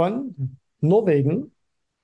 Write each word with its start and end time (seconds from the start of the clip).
von 0.00 0.56
Norwegen 0.80 1.52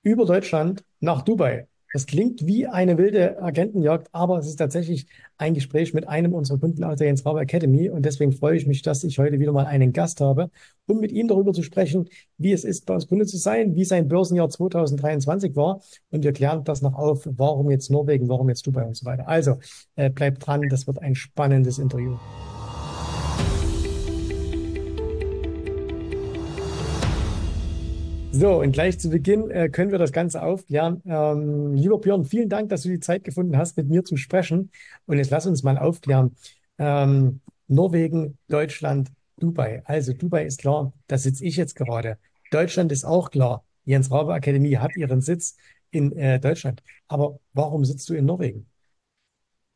über 0.03 0.27
Deutschland 0.27 0.83
nach 0.99 1.23
Dubai. 1.23 1.65
Das 1.93 2.05
klingt 2.05 2.45
wie 2.45 2.67
eine 2.67 2.99
wilde 2.99 3.41
Agentenjagd, 3.41 4.09
aber 4.11 4.37
es 4.37 4.45
ist 4.45 4.57
tatsächlich 4.57 5.07
ein 5.39 5.55
Gespräch 5.55 5.95
mit 5.95 6.07
einem 6.07 6.35
unserer 6.35 6.59
Kunden 6.59 6.83
aus 6.83 6.97
der 6.99 7.07
Jens 7.07 7.25
Rabe 7.25 7.39
Academy. 7.39 7.89
Und 7.89 8.05
deswegen 8.05 8.33
freue 8.33 8.55
ich 8.55 8.67
mich, 8.67 8.83
dass 8.83 9.03
ich 9.03 9.17
heute 9.17 9.39
wieder 9.39 9.51
mal 9.51 9.65
einen 9.65 9.93
Gast 9.93 10.21
habe, 10.21 10.51
um 10.85 10.99
mit 10.99 11.11
ihm 11.11 11.27
darüber 11.27 11.53
zu 11.53 11.63
sprechen, 11.63 12.07
wie 12.37 12.51
es 12.51 12.65
ist, 12.65 12.85
bei 12.85 12.93
uns 12.93 13.07
Kunde 13.07 13.25
zu 13.25 13.37
sein, 13.37 13.75
wie 13.75 13.83
sein 13.83 14.07
Börsenjahr 14.07 14.47
2023 14.51 15.55
war. 15.55 15.81
Und 16.11 16.23
wir 16.23 16.33
klären 16.33 16.63
das 16.65 16.83
noch 16.83 16.93
auf, 16.93 17.27
warum 17.31 17.71
jetzt 17.71 17.89
Norwegen, 17.89 18.29
warum 18.29 18.47
jetzt 18.49 18.67
Dubai 18.67 18.85
und 18.85 18.95
so 18.95 19.07
weiter. 19.07 19.27
Also 19.27 19.55
äh, 19.95 20.11
bleibt 20.11 20.45
dran, 20.45 20.69
das 20.69 20.85
wird 20.85 21.01
ein 21.01 21.15
spannendes 21.15 21.79
Interview. 21.79 22.15
So, 28.39 28.59
und 28.61 28.71
gleich 28.71 28.99
zu 28.99 29.09
Beginn 29.09 29.49
äh, 29.49 29.67
können 29.67 29.89
wir 29.89 29.97
das 29.97 30.11
Ganze 30.11 30.43
aufklären. 30.43 31.01
Ähm, 31.07 31.73
lieber 31.73 31.97
Björn, 31.97 32.23
vielen 32.23 32.49
Dank, 32.49 32.69
dass 32.69 32.83
du 32.83 32.89
die 32.89 32.99
Zeit 32.99 33.23
gefunden 33.23 33.57
hast, 33.57 33.75
mit 33.77 33.89
mir 33.89 34.03
zu 34.03 34.15
sprechen. 34.15 34.69
Und 35.07 35.17
jetzt 35.17 35.31
lass 35.31 35.47
uns 35.47 35.63
mal 35.63 35.75
aufklären. 35.79 36.35
Ähm, 36.77 37.41
Norwegen, 37.67 38.37
Deutschland, 38.47 39.09
Dubai. 39.39 39.81
Also 39.85 40.13
Dubai 40.13 40.45
ist 40.45 40.59
klar, 40.59 40.93
da 41.07 41.17
sitze 41.17 41.43
ich 41.45 41.57
jetzt 41.57 41.75
gerade. 41.75 42.19
Deutschland 42.51 42.91
ist 42.91 43.05
auch 43.05 43.31
klar. 43.31 43.63
Jens 43.85 44.11
Rabe 44.11 44.35
Akademie 44.35 44.77
hat 44.77 44.95
ihren 44.95 45.21
Sitz 45.21 45.57
in 45.89 46.15
äh, 46.15 46.39
Deutschland. 46.39 46.83
Aber 47.07 47.39
warum 47.53 47.85
sitzt 47.85 48.07
du 48.07 48.13
in 48.13 48.25
Norwegen? 48.25 48.67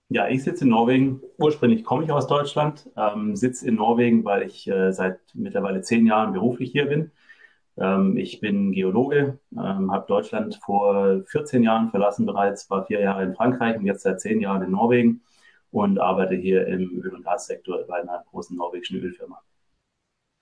Ja, 0.10 0.28
ich 0.28 0.44
sitze 0.44 0.66
in 0.66 0.70
Norwegen. 0.70 1.20
Ursprünglich 1.40 1.84
komme 1.84 2.04
ich 2.04 2.12
aus 2.12 2.28
Deutschland, 2.28 2.88
ähm, 2.96 3.36
sitze 3.36 3.68
in 3.68 3.74
Norwegen, 3.74 4.24
weil 4.24 4.44
ich 4.44 4.68
äh, 4.68 4.92
seit 4.92 5.18
mittlerweile 5.34 5.82
zehn 5.82 6.06
Jahren 6.06 6.34
beruflich 6.34 6.72
hier 6.72 6.86
bin 6.86 7.10
ich 8.16 8.40
bin 8.42 8.72
Geologe, 8.74 9.40
ähm, 9.54 9.92
habe 9.92 10.06
Deutschland 10.08 10.60
vor 10.64 11.24
14 11.28 11.64
Jahren 11.64 11.90
verlassen 11.90 12.26
bereits, 12.26 12.70
war 12.70 12.86
vier 12.86 13.00
Jahre 13.02 13.24
in 13.24 13.34
Frankreich 13.34 13.78
und 13.78 13.86
jetzt 13.86 14.04
seit 14.04 14.20
zehn 14.22 14.42
Jahren 14.42 14.62
in 14.64 14.72
Norwegen 14.72 15.22
und 15.72 16.00
arbeite 16.00 16.36
hier 16.36 16.68
im 16.68 17.02
Öl- 17.02 17.14
und 17.16 17.24
Gassektor 17.24 17.84
bei 17.88 18.02
einer 18.02 18.24
großen 18.30 18.56
norwegischen 18.58 19.00
Ölfirma. 19.00 19.42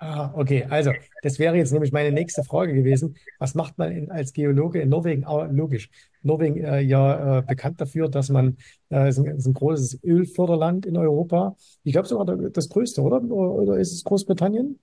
Ah, 0.01 0.31
okay. 0.33 0.65
Also, 0.69 0.93
das 1.23 1.39
wäre 1.39 1.57
jetzt 1.57 1.73
nämlich 1.73 1.91
meine 1.91 2.13
nächste 2.13 2.43
Frage 2.45 2.73
gewesen. 2.73 3.17
Was 3.37 3.53
macht 3.53 3.77
man 3.77 3.91
in, 3.91 4.09
als 4.11 4.31
Geologe 4.31 4.79
in 4.79 4.87
Norwegen? 4.87 5.25
Ah, 5.25 5.43
logisch. 5.51 5.89
Norwegen 6.21 6.63
äh, 6.63 6.79
ja 6.79 7.39
äh, 7.39 7.41
bekannt 7.41 7.81
dafür, 7.81 8.07
dass 8.07 8.29
man, 8.29 8.55
äh, 8.91 9.09
ist, 9.09 9.19
ein, 9.19 9.25
ist 9.25 9.45
ein 9.45 9.53
großes 9.53 9.99
Ölförderland 10.03 10.85
in 10.85 10.95
Europa. 10.95 11.57
Ich 11.83 11.91
glaube 11.91 12.07
sogar 12.07 12.37
das 12.37 12.69
größte, 12.69 13.01
oder? 13.01 13.21
Oder 13.21 13.77
ist 13.77 13.91
es 13.91 14.05
Großbritannien? 14.05 14.79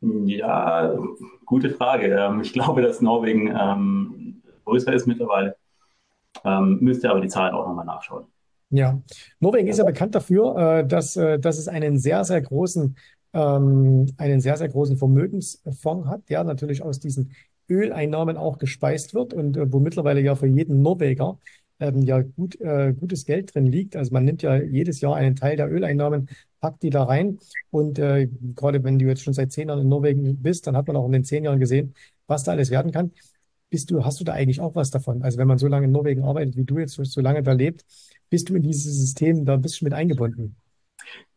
Ja, 0.00 0.94
gute 1.44 1.70
Frage. 1.70 2.08
Ähm, 2.08 2.40
ich 2.40 2.52
glaube, 2.52 2.82
dass 2.82 3.00
Norwegen 3.00 3.48
ähm, 3.48 4.42
größer 4.64 4.92
ist 4.92 5.06
mittlerweile. 5.06 5.56
Ähm, 6.44 6.78
müsste 6.80 7.10
aber 7.10 7.20
die 7.20 7.28
Zahlen 7.28 7.54
auch 7.54 7.66
nochmal 7.66 7.86
nachschauen. 7.86 8.26
Ja, 8.70 9.00
Norwegen 9.38 9.68
ist 9.68 9.78
ja 9.78 9.84
bekannt 9.84 10.14
dafür, 10.14 10.56
äh, 10.56 10.86
dass, 10.86 11.16
äh, 11.16 11.38
dass 11.38 11.58
es 11.58 11.68
einen 11.68 11.98
sehr, 11.98 12.24
sehr 12.24 12.40
großen, 12.40 12.96
einen 13.32 14.40
sehr, 14.40 14.56
sehr 14.56 14.68
großen 14.70 14.96
Vermögensfonds 14.96 16.08
hat, 16.08 16.26
der 16.30 16.42
natürlich 16.42 16.82
aus 16.82 17.00
diesen 17.00 17.32
Öleinnahmen 17.68 18.38
auch 18.38 18.56
gespeist 18.56 19.12
wird 19.12 19.34
und 19.34 19.58
äh, 19.58 19.70
wo 19.70 19.78
mittlerweile 19.78 20.22
ja 20.22 20.34
für 20.36 20.46
jeden 20.46 20.80
Norweger 20.80 21.38
ja 21.78 22.22
gut, 22.22 22.56
gutes 22.98 23.26
Geld 23.26 23.54
drin 23.54 23.66
liegt. 23.66 23.96
Also 23.96 24.10
man 24.14 24.24
nimmt 24.24 24.40
ja 24.40 24.56
jedes 24.56 25.02
Jahr 25.02 25.14
einen 25.14 25.36
Teil 25.36 25.58
der 25.58 25.70
Öleinnahmen, 25.70 26.30
packt 26.66 26.82
die 26.82 26.90
da 26.90 27.04
rein. 27.04 27.38
Und 27.70 27.98
äh, 28.00 28.28
gerade 28.56 28.82
wenn 28.82 28.98
du 28.98 29.06
jetzt 29.06 29.22
schon 29.22 29.34
seit 29.34 29.52
zehn 29.52 29.68
Jahren 29.68 29.82
in 29.82 29.88
Norwegen 29.88 30.42
bist, 30.42 30.66
dann 30.66 30.76
hat 30.76 30.88
man 30.88 30.96
auch 30.96 31.06
in 31.06 31.12
den 31.12 31.24
zehn 31.24 31.44
Jahren 31.44 31.60
gesehen, 31.60 31.94
was 32.26 32.42
da 32.42 32.52
alles 32.52 32.70
werden 32.70 32.90
kann. 32.90 33.12
Bist 33.70 33.90
du, 33.90 34.04
hast 34.04 34.18
du 34.20 34.24
da 34.24 34.32
eigentlich 34.32 34.60
auch 34.60 34.74
was 34.74 34.90
davon? 34.90 35.22
Also 35.22 35.38
wenn 35.38 35.46
man 35.46 35.58
so 35.58 35.68
lange 35.68 35.86
in 35.86 35.92
Norwegen 35.92 36.24
arbeitet, 36.24 36.56
wie 36.56 36.64
du 36.64 36.78
jetzt 36.78 36.94
so 36.94 37.20
lange 37.20 37.42
da 37.42 37.52
lebt, 37.52 37.84
bist 38.30 38.48
du 38.48 38.56
in 38.56 38.62
dieses 38.62 38.98
System 38.98 39.44
da 39.44 39.54
ein 39.54 39.60
bisschen 39.60 39.86
mit 39.86 39.94
eingebunden? 39.94 40.56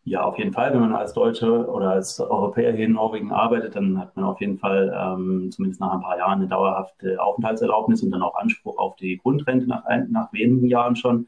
Ja, 0.04 0.24
auf 0.24 0.40
jeden 0.40 0.54
Fall. 0.54 0.74
Wenn 0.74 0.80
man 0.80 0.96
als 0.96 1.14
Deutsche 1.14 1.68
oder 1.68 1.92
als 1.92 2.20
Europäer 2.20 2.72
hier 2.74 2.86
in 2.86 2.94
Norwegen 2.94 3.32
arbeitet, 3.32 3.76
dann 3.76 4.00
hat 4.00 4.16
man 4.16 4.26
auf 4.26 4.42
jeden 4.42 4.58
Fall 4.58 4.92
ähm, 4.98 5.52
zumindest 5.52 5.80
nach 5.80 5.94
ein 5.94 6.02
paar 6.02 6.18
Jahren 6.18 6.40
eine 6.40 6.48
dauerhafte 6.48 7.22
Aufenthaltserlaubnis 7.22 8.02
und 8.02 8.10
dann 8.10 8.24
auch 8.24 8.36
Anspruch 8.36 8.80
auf 8.80 8.96
die 8.96 9.18
Grundrente 9.18 9.68
nach, 9.68 9.84
nach 10.10 10.34
wenigen 10.34 10.66
Jahren 10.66 10.96
schon. 10.96 11.28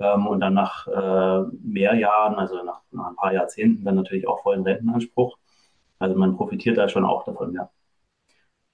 Ähm, 0.00 0.26
und 0.26 0.40
dann 0.40 0.54
nach 0.54 0.86
äh, 0.86 1.46
mehr 1.62 1.94
Jahren, 1.94 2.34
also 2.34 2.62
nach, 2.64 2.80
nach 2.90 3.08
ein 3.08 3.16
paar 3.16 3.32
Jahrzehnten, 3.32 3.84
dann 3.84 3.96
natürlich 3.96 4.26
auch 4.26 4.42
vollen 4.42 4.62
Rentenanspruch. 4.62 5.36
Also 5.98 6.16
man 6.16 6.36
profitiert 6.36 6.78
da 6.78 6.88
schon 6.88 7.04
auch 7.04 7.24
davon, 7.24 7.52
ja. 7.52 7.70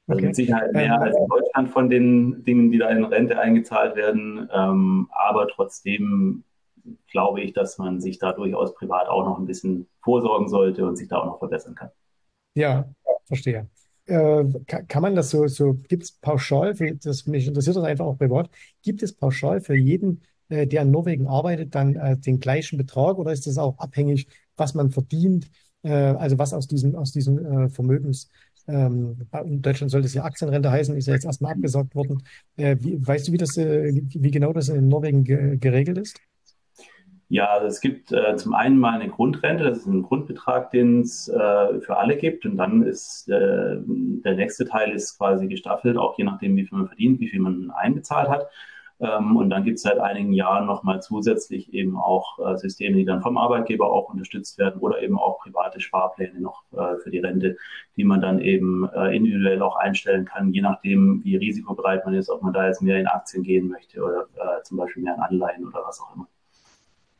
Also 0.08 0.18
okay. 0.18 0.26
mit 0.26 0.36
Sicherheit 0.36 0.72
mehr 0.72 0.94
ähm, 0.94 1.02
als 1.02 1.16
in 1.16 1.26
Deutschland 1.26 1.70
von 1.70 1.90
den 1.90 2.44
Dingen, 2.44 2.70
die 2.70 2.78
da 2.78 2.88
in 2.90 3.04
Rente 3.04 3.38
eingezahlt 3.38 3.96
werden. 3.96 4.48
Ähm, 4.52 5.08
aber 5.10 5.48
trotzdem 5.48 6.44
glaube 7.10 7.40
ich, 7.40 7.52
dass 7.52 7.78
man 7.78 8.00
sich 8.00 8.18
da 8.18 8.32
durchaus 8.32 8.74
privat 8.74 9.08
auch 9.08 9.24
noch 9.24 9.38
ein 9.38 9.46
bisschen 9.46 9.88
vorsorgen 10.02 10.48
sollte 10.48 10.86
und 10.86 10.96
sich 10.96 11.08
da 11.08 11.18
auch 11.18 11.26
noch 11.26 11.38
verbessern 11.40 11.74
kann. 11.74 11.90
Ja, 12.54 12.88
verstehe. 13.24 13.68
Äh, 14.06 14.44
kann, 14.66 15.02
man 15.02 15.16
das 15.16 15.30
so, 15.30 15.48
so 15.48 15.74
gibt 15.74 16.04
es 16.04 16.12
pauschal, 16.12 16.76
für, 16.76 16.94
das, 16.94 17.26
mich 17.26 17.48
interessiert 17.48 17.74
das 17.74 17.82
einfach 17.82 18.04
auch 18.04 18.16
privat, 18.16 18.48
gibt 18.82 19.02
es 19.02 19.12
pauschal 19.12 19.60
für 19.60 19.74
jeden, 19.74 20.22
äh, 20.48 20.66
der 20.66 20.82
in 20.82 20.90
Norwegen 20.90 21.26
arbeitet, 21.26 21.74
dann 21.74 21.96
äh, 21.96 22.16
den 22.16 22.40
gleichen 22.40 22.76
Betrag 22.76 23.18
oder 23.18 23.32
ist 23.32 23.46
das 23.46 23.58
auch 23.58 23.78
abhängig, 23.78 24.28
was 24.56 24.74
man 24.74 24.90
verdient, 24.90 25.50
äh, 25.82 25.90
also 25.90 26.38
was 26.38 26.52
aus 26.52 26.66
diesem, 26.66 26.94
aus 26.94 27.12
diesem 27.12 27.44
äh, 27.44 27.68
Vermögens, 27.68 28.30
ähm, 28.68 29.26
in 29.44 29.62
Deutschland 29.62 29.90
sollte 29.90 30.06
es 30.06 30.14
ja 30.14 30.24
Aktienrente 30.24 30.70
heißen, 30.70 30.96
ist 30.96 31.06
ja 31.06 31.14
jetzt 31.14 31.24
erstmal 31.24 31.52
abgesagt 31.52 31.94
worden. 31.94 32.22
Äh, 32.56 32.76
wie, 32.80 33.06
weißt 33.06 33.28
du, 33.28 33.32
wie 33.32 33.36
das, 33.36 33.56
wie 33.56 34.30
genau 34.30 34.52
das 34.52 34.68
in 34.68 34.88
Norwegen 34.88 35.22
ge 35.22 35.56
geregelt 35.56 35.98
ist? 35.98 36.20
Ja, 37.28 37.48
also 37.48 37.66
es 37.66 37.80
gibt 37.80 38.12
äh, 38.12 38.36
zum 38.36 38.54
einen 38.54 38.78
mal 38.78 39.00
eine 39.00 39.10
Grundrente, 39.10 39.64
das 39.64 39.78
ist 39.78 39.86
ein 39.86 40.02
Grundbetrag, 40.02 40.70
den 40.70 41.00
es 41.00 41.26
äh, 41.28 41.80
für 41.80 41.96
alle 41.96 42.16
gibt. 42.16 42.46
Und 42.46 42.56
dann 42.56 42.84
ist 42.84 43.28
äh, 43.28 43.78
der 43.84 44.36
nächste 44.36 44.64
Teil 44.64 44.92
ist 44.92 45.18
quasi 45.18 45.48
gestaffelt, 45.48 45.96
auch 45.96 46.16
je 46.18 46.24
nachdem, 46.24 46.54
wie 46.56 46.64
viel 46.64 46.78
man 46.78 46.86
verdient, 46.86 47.18
wie 47.18 47.28
viel 47.28 47.40
man 47.40 47.72
einbezahlt 47.72 48.28
hat. 48.28 48.48
Ähm, 48.98 49.36
und 49.36 49.50
dann 49.50 49.64
gibt 49.64 49.76
es 49.76 49.82
seit 49.82 49.98
einigen 49.98 50.32
Jahren 50.32 50.66
nochmal 50.66 51.02
zusätzlich 51.02 51.74
eben 51.74 51.98
auch 51.98 52.38
äh, 52.38 52.56
Systeme, 52.56 52.96
die 52.96 53.04
dann 53.04 53.20
vom 53.20 53.36
Arbeitgeber 53.36 53.92
auch 53.92 54.08
unterstützt 54.08 54.58
werden 54.58 54.80
oder 54.80 55.02
eben 55.02 55.18
auch 55.18 55.38
private 55.38 55.80
Sparpläne 55.80 56.40
noch 56.40 56.62
äh, 56.72 56.96
für 57.02 57.10
die 57.10 57.18
Rente, 57.18 57.58
die 57.96 58.04
man 58.04 58.22
dann 58.22 58.40
eben 58.40 58.88
äh, 58.88 59.14
individuell 59.14 59.60
auch 59.60 59.76
einstellen 59.76 60.24
kann, 60.24 60.52
je 60.52 60.62
nachdem, 60.62 61.22
wie 61.24 61.36
risikobereit 61.36 62.06
man 62.06 62.14
ist, 62.14 62.30
ob 62.30 62.42
man 62.42 62.54
da 62.54 62.66
jetzt 62.66 62.80
mehr 62.80 62.98
in 62.98 63.06
Aktien 63.06 63.42
gehen 63.42 63.68
möchte 63.68 64.02
oder 64.02 64.26
zum 64.62 64.78
Beispiel 64.78 65.02
mehr 65.02 65.14
in 65.14 65.20
Anleihen 65.20 65.66
oder 65.66 65.82
was 65.86 66.00
auch 66.00 66.14
immer. 66.16 66.28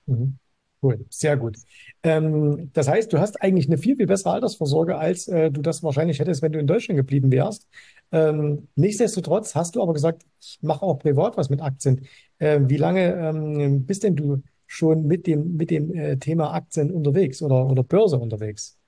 Mhm. 0.07 0.39
Cool, 0.87 1.05
sehr 1.11 1.37
gut. 1.37 1.57
Ähm, 2.05 2.71
das 2.73 2.87
heißt, 2.87 3.13
du 3.13 3.19
hast 3.19 3.43
eigentlich 3.43 3.67
eine 3.67 3.77
viel, 3.77 3.97
viel 3.97 4.07
bessere 4.07 4.35
Altersvorsorge, 4.35 4.97
als 4.97 5.27
äh, 5.27 5.51
du 5.51 5.61
das 5.61 5.83
wahrscheinlich 5.83 6.21
hättest, 6.21 6.43
wenn 6.43 6.53
du 6.53 6.61
in 6.61 6.69
Deutschland 6.69 6.97
geblieben 6.97 7.33
wärst. 7.33 7.67
Ähm, 8.13 8.69
nichtsdestotrotz 8.77 9.57
hast 9.57 9.75
du 9.75 9.83
aber 9.83 9.95
gesagt, 9.95 10.25
ich 10.41 10.59
mache 10.63 10.83
auch 10.83 10.99
privat 11.01 11.37
was 11.37 11.51
mit 11.51 11.61
Aktien. 11.61 12.07
Ähm, 12.39 12.71
wie 12.71 12.77
lange 12.77 13.15
ähm, 13.15 13.85
bist 13.85 14.05
denn 14.05 14.15
du 14.15 14.43
schon 14.69 15.07
mit 15.09 15.27
dem, 15.27 15.57
mit 15.57 15.71
dem 15.71 15.93
äh, 15.93 16.19
Thema 16.19 16.53
Aktien 16.53 16.93
unterwegs 16.93 17.43
oder, 17.43 17.67
oder 17.67 17.83
Börse 17.83 18.19
unterwegs? 18.19 18.79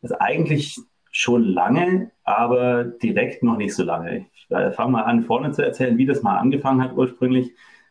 Das 0.00 0.12
ist 0.12 0.16
eigentlich 0.20 0.78
schon 1.10 1.42
lange, 1.42 2.12
aber 2.22 2.84
direkt 2.84 3.42
noch 3.42 3.56
nicht 3.56 3.74
so 3.74 3.82
lange. 3.82 4.26
Ich 4.34 4.50
äh, 4.50 4.70
fange 4.70 4.92
mal 4.92 5.02
an, 5.02 5.24
vorne 5.24 5.50
zu 5.50 5.62
erzählen, 5.62 5.98
wie 5.98 6.06
das 6.06 6.22
mal 6.22 6.38
angefangen 6.38 6.80
hat 6.80 6.96
ursprünglich. 6.96 7.50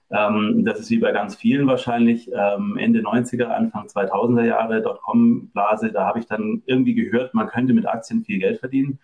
Ähm, 0.09 0.63
das 0.63 0.79
ist 0.79 0.89
wie 0.89 0.99
bei 0.99 1.11
ganz 1.11 1.35
vielen 1.35 1.67
wahrscheinlich 1.67 2.31
ähm, 2.33 2.77
Ende 2.77 3.01
90er, 3.01 3.45
Anfang 3.45 3.87
2000er 3.87 4.45
Jahre 4.45 4.81
Dotcom-Blase. 4.81 5.91
Da 5.91 6.05
habe 6.05 6.19
ich 6.19 6.27
dann 6.27 6.63
irgendwie 6.65 6.93
gehört, 6.93 7.33
man 7.33 7.47
könnte 7.47 7.73
mit 7.73 7.85
Aktien 7.85 8.23
viel 8.23 8.39
Geld 8.39 8.59
verdienen. 8.59 8.99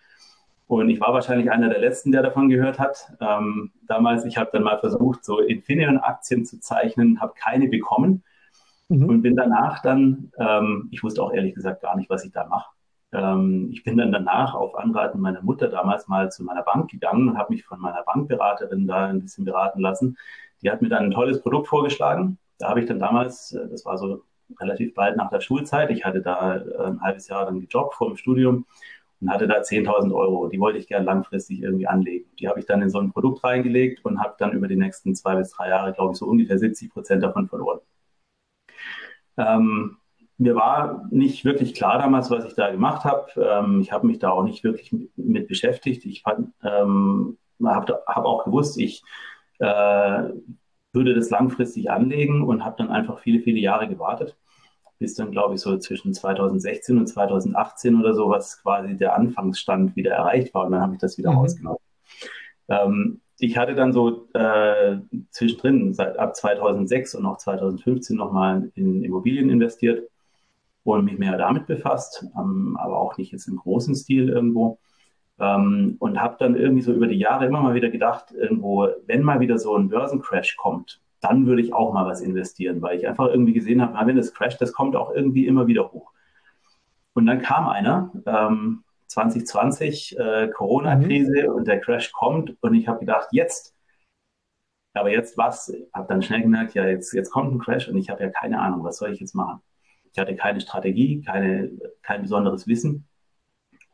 Und 0.66 0.88
ich 0.88 1.00
war 1.00 1.12
wahrscheinlich 1.12 1.50
einer 1.50 1.68
der 1.68 1.78
Letzten, 1.78 2.10
der 2.10 2.22
davon 2.22 2.48
gehört 2.48 2.78
hat. 2.78 3.12
Ähm, 3.20 3.72
damals, 3.86 4.24
ich 4.24 4.38
habe 4.38 4.50
dann 4.52 4.62
mal 4.62 4.78
versucht, 4.78 5.24
so 5.24 5.40
Infineon-Aktien 5.40 6.46
zu 6.46 6.58
zeichnen, 6.58 7.20
habe 7.20 7.34
keine 7.36 7.68
bekommen 7.68 8.22
mhm. 8.88 9.08
und 9.08 9.22
bin 9.22 9.36
danach 9.36 9.82
dann, 9.82 10.32
ähm, 10.38 10.88
ich 10.90 11.02
wusste 11.02 11.22
auch 11.22 11.34
ehrlich 11.34 11.54
gesagt 11.54 11.82
gar 11.82 11.96
nicht, 11.96 12.08
was 12.08 12.24
ich 12.24 12.32
da 12.32 12.46
mache. 12.46 12.70
Ähm, 13.12 13.68
ich 13.72 13.84
bin 13.84 13.98
dann 13.98 14.10
danach 14.10 14.54
auf 14.54 14.74
Anraten 14.74 15.20
meiner 15.20 15.42
Mutter 15.42 15.68
damals 15.68 16.08
mal 16.08 16.32
zu 16.32 16.42
meiner 16.42 16.62
Bank 16.62 16.90
gegangen 16.90 17.28
und 17.28 17.38
habe 17.38 17.52
mich 17.52 17.64
von 17.64 17.78
meiner 17.78 18.02
Bankberaterin 18.02 18.86
da 18.86 19.06
ein 19.08 19.20
bisschen 19.20 19.44
beraten 19.44 19.80
lassen 19.80 20.16
die 20.64 20.70
hat 20.70 20.82
mir 20.82 20.88
dann 20.88 21.04
ein 21.04 21.10
tolles 21.10 21.42
Produkt 21.42 21.68
vorgeschlagen. 21.68 22.38
Da 22.58 22.70
habe 22.70 22.80
ich 22.80 22.86
dann 22.86 22.98
damals, 22.98 23.52
äh, 23.52 23.68
das 23.68 23.84
war 23.84 23.98
so 23.98 24.22
relativ 24.60 24.94
bald 24.94 25.16
nach 25.16 25.30
der 25.30 25.40
Schulzeit, 25.40 25.90
ich 25.90 26.04
hatte 26.04 26.22
da 26.22 26.56
äh, 26.56 26.86
ein 26.86 27.00
halbes 27.00 27.28
Jahr 27.28 27.46
dann 27.46 27.60
gejobbt 27.60 27.94
vor 27.94 28.08
dem 28.08 28.16
Studium 28.16 28.66
und 29.20 29.30
hatte 29.30 29.46
da 29.46 29.60
10.000 29.60 30.14
Euro. 30.14 30.48
Die 30.48 30.60
wollte 30.60 30.78
ich 30.78 30.86
gerne 30.86 31.06
langfristig 31.06 31.62
irgendwie 31.62 31.86
anlegen. 31.86 32.26
Die 32.38 32.48
habe 32.48 32.60
ich 32.60 32.66
dann 32.66 32.82
in 32.82 32.90
so 32.90 32.98
ein 32.98 33.12
Produkt 33.12 33.44
reingelegt 33.44 34.04
und 34.04 34.20
habe 34.20 34.34
dann 34.38 34.52
über 34.52 34.68
die 34.68 34.76
nächsten 34.76 35.14
zwei 35.14 35.36
bis 35.36 35.50
drei 35.50 35.68
Jahre, 35.68 35.92
glaube 35.92 36.12
ich, 36.12 36.18
so 36.18 36.26
ungefähr 36.26 36.58
70 36.58 36.92
Prozent 36.92 37.22
davon 37.22 37.48
verloren. 37.48 37.80
Ähm, 39.36 39.96
mir 40.36 40.54
war 40.56 41.06
nicht 41.10 41.44
wirklich 41.44 41.74
klar 41.74 41.98
damals, 41.98 42.30
was 42.30 42.44
ich 42.44 42.54
da 42.54 42.70
gemacht 42.70 43.04
habe. 43.04 43.30
Ähm, 43.36 43.80
ich 43.80 43.92
habe 43.92 44.06
mich 44.06 44.18
da 44.18 44.30
auch 44.30 44.44
nicht 44.44 44.64
wirklich 44.64 44.92
mit, 44.92 45.16
mit 45.16 45.48
beschäftigt. 45.48 46.04
Ich 46.04 46.24
ähm, 46.62 47.38
habe 47.64 48.02
hab 48.06 48.24
auch 48.24 48.44
gewusst, 48.44 48.78
ich 48.78 49.02
würde 49.66 51.14
das 51.14 51.30
langfristig 51.30 51.90
anlegen 51.90 52.42
und 52.42 52.64
habe 52.64 52.76
dann 52.78 52.90
einfach 52.90 53.18
viele, 53.18 53.40
viele 53.40 53.58
Jahre 53.58 53.88
gewartet, 53.88 54.36
bis 54.98 55.14
dann, 55.14 55.32
glaube 55.32 55.54
ich, 55.54 55.60
so 55.60 55.76
zwischen 55.78 56.14
2016 56.14 56.98
und 56.98 57.06
2018 57.06 57.98
oder 57.98 58.14
so, 58.14 58.28
was 58.30 58.62
quasi 58.62 58.96
der 58.96 59.16
Anfangsstand 59.16 59.96
wieder 59.96 60.12
erreicht 60.12 60.54
war 60.54 60.64
und 60.64 60.72
dann 60.72 60.80
habe 60.80 60.94
ich 60.94 61.00
das 61.00 61.18
wieder 61.18 61.32
mhm. 61.32 61.38
rausgenommen. 61.38 61.78
Ähm, 62.68 63.20
ich 63.38 63.58
hatte 63.58 63.74
dann 63.74 63.92
so 63.92 64.28
äh, 64.32 64.98
zwischendrin 65.30 65.92
seit 65.92 66.18
ab 66.18 66.36
2006 66.36 67.16
und 67.16 67.26
auch 67.26 67.38
2015 67.38 68.16
nochmal 68.16 68.70
in 68.74 69.02
Immobilien 69.02 69.50
investiert 69.50 70.08
und 70.84 71.04
mich 71.04 71.18
mehr 71.18 71.36
damit 71.36 71.66
befasst, 71.66 72.24
ähm, 72.38 72.76
aber 72.80 72.98
auch 72.98 73.18
nicht 73.18 73.32
jetzt 73.32 73.48
im 73.48 73.56
großen 73.56 73.94
Stil 73.96 74.28
irgendwo. 74.28 74.78
Ähm, 75.38 75.96
und 75.98 76.20
habe 76.20 76.36
dann 76.38 76.56
irgendwie 76.56 76.82
so 76.82 76.92
über 76.92 77.06
die 77.06 77.18
Jahre 77.18 77.46
immer 77.46 77.60
mal 77.60 77.74
wieder 77.74 77.90
gedacht, 77.90 78.32
irgendwo, 78.32 78.88
wenn 79.06 79.22
mal 79.22 79.40
wieder 79.40 79.58
so 79.58 79.76
ein 79.76 79.88
Börsencrash 79.88 80.56
kommt, 80.56 81.00
dann 81.20 81.46
würde 81.46 81.62
ich 81.62 81.72
auch 81.72 81.92
mal 81.92 82.06
was 82.06 82.20
investieren, 82.20 82.82
weil 82.82 82.98
ich 82.98 83.08
einfach 83.08 83.28
irgendwie 83.28 83.54
gesehen 83.54 83.82
habe, 83.82 84.06
wenn 84.06 84.16
das 84.16 84.34
crasht, 84.34 84.60
das 84.60 84.72
kommt 84.72 84.94
auch 84.94 85.12
irgendwie 85.12 85.46
immer 85.46 85.66
wieder 85.66 85.90
hoch. 85.90 86.12
Und 87.14 87.26
dann 87.26 87.40
kam 87.40 87.66
einer, 87.68 88.12
ähm, 88.26 88.84
2020, 89.06 90.18
äh, 90.18 90.48
Corona-Krise 90.48 91.48
mhm. 91.48 91.54
und 91.54 91.68
der 91.68 91.80
Crash 91.80 92.12
kommt 92.12 92.56
und 92.60 92.74
ich 92.74 92.88
habe 92.88 93.00
gedacht, 93.00 93.28
jetzt. 93.30 93.74
Aber 94.92 95.10
jetzt 95.10 95.36
was? 95.36 95.72
Habe 95.92 96.08
dann 96.08 96.22
schnell 96.22 96.42
gemerkt, 96.42 96.74
ja, 96.74 96.86
jetzt, 96.86 97.12
jetzt 97.12 97.30
kommt 97.30 97.52
ein 97.52 97.58
Crash 97.58 97.88
und 97.88 97.96
ich 97.96 98.10
habe 98.10 98.22
ja 98.22 98.30
keine 98.30 98.60
Ahnung, 98.60 98.84
was 98.84 98.98
soll 98.98 99.12
ich 99.12 99.20
jetzt 99.20 99.34
machen? 99.34 99.60
Ich 100.12 100.18
hatte 100.18 100.36
keine 100.36 100.60
Strategie, 100.60 101.22
keine, 101.22 101.70
kein 102.02 102.22
besonderes 102.22 102.66
Wissen. 102.68 103.08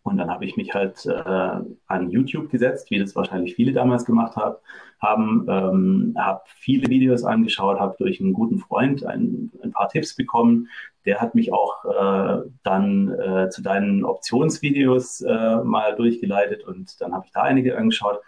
Und 0.02 0.16
dann 0.16 0.30
habe 0.30 0.46
ich 0.46 0.56
mich 0.56 0.72
halt 0.74 1.04
äh, 1.04 1.60
an 1.86 2.10
YouTube 2.10 2.50
gesetzt, 2.50 2.90
wie 2.90 2.98
das 2.98 3.14
wahrscheinlich 3.14 3.54
viele 3.54 3.72
damals 3.72 4.06
gemacht 4.06 4.34
hab, 4.36 4.62
haben, 4.98 5.46
ähm, 5.48 6.14
habe 6.18 6.40
viele 6.46 6.88
Videos 6.88 7.24
angeschaut, 7.24 7.78
habe 7.78 7.96
durch 7.98 8.20
einen 8.20 8.32
guten 8.32 8.58
Freund 8.58 9.04
ein, 9.04 9.52
ein, 9.62 9.72
paar 9.72 9.88
Tipps 9.88 10.16
bekommen. 10.16 10.68
Der 11.04 11.20
hat 11.20 11.34
mich 11.34 11.52
auch 11.52 11.84
äh, 11.84 12.48
dann 12.62 13.10
äh, 13.10 13.50
zu 13.50 13.62
deinen 13.62 14.04
Optionsvideos 14.04 15.20
äh, 15.20 15.56
mal 15.64 15.94
durchgeleitet 15.96 16.64
und 16.66 17.00
dann 17.00 17.12
habe 17.12 17.26
ich 17.26 17.32
da 17.32 17.42
einige 17.42 17.76
angeschaut 17.76 18.20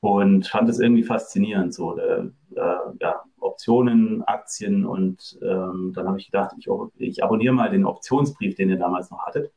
und 0.00 0.46
fand 0.46 0.68
es 0.68 0.80
irgendwie 0.80 1.04
faszinierend, 1.04 1.74
so 1.74 1.98
äh, 1.98 2.24
äh, 2.56 2.76
ja, 3.00 3.22
Optionen, 3.40 4.22
Aktien 4.22 4.86
und 4.86 5.38
ähm, 5.42 5.92
dann 5.94 6.08
habe 6.08 6.18
ich 6.18 6.26
gedacht, 6.26 6.54
ich, 6.58 6.68
ich 6.96 7.24
abonniere 7.24 7.54
mal 7.54 7.70
den 7.70 7.84
Optionsbrief, 7.84 8.54
den 8.54 8.70
ihr 8.70 8.78
damals 8.78 9.10
noch 9.10 9.24
hattet. 9.26 9.52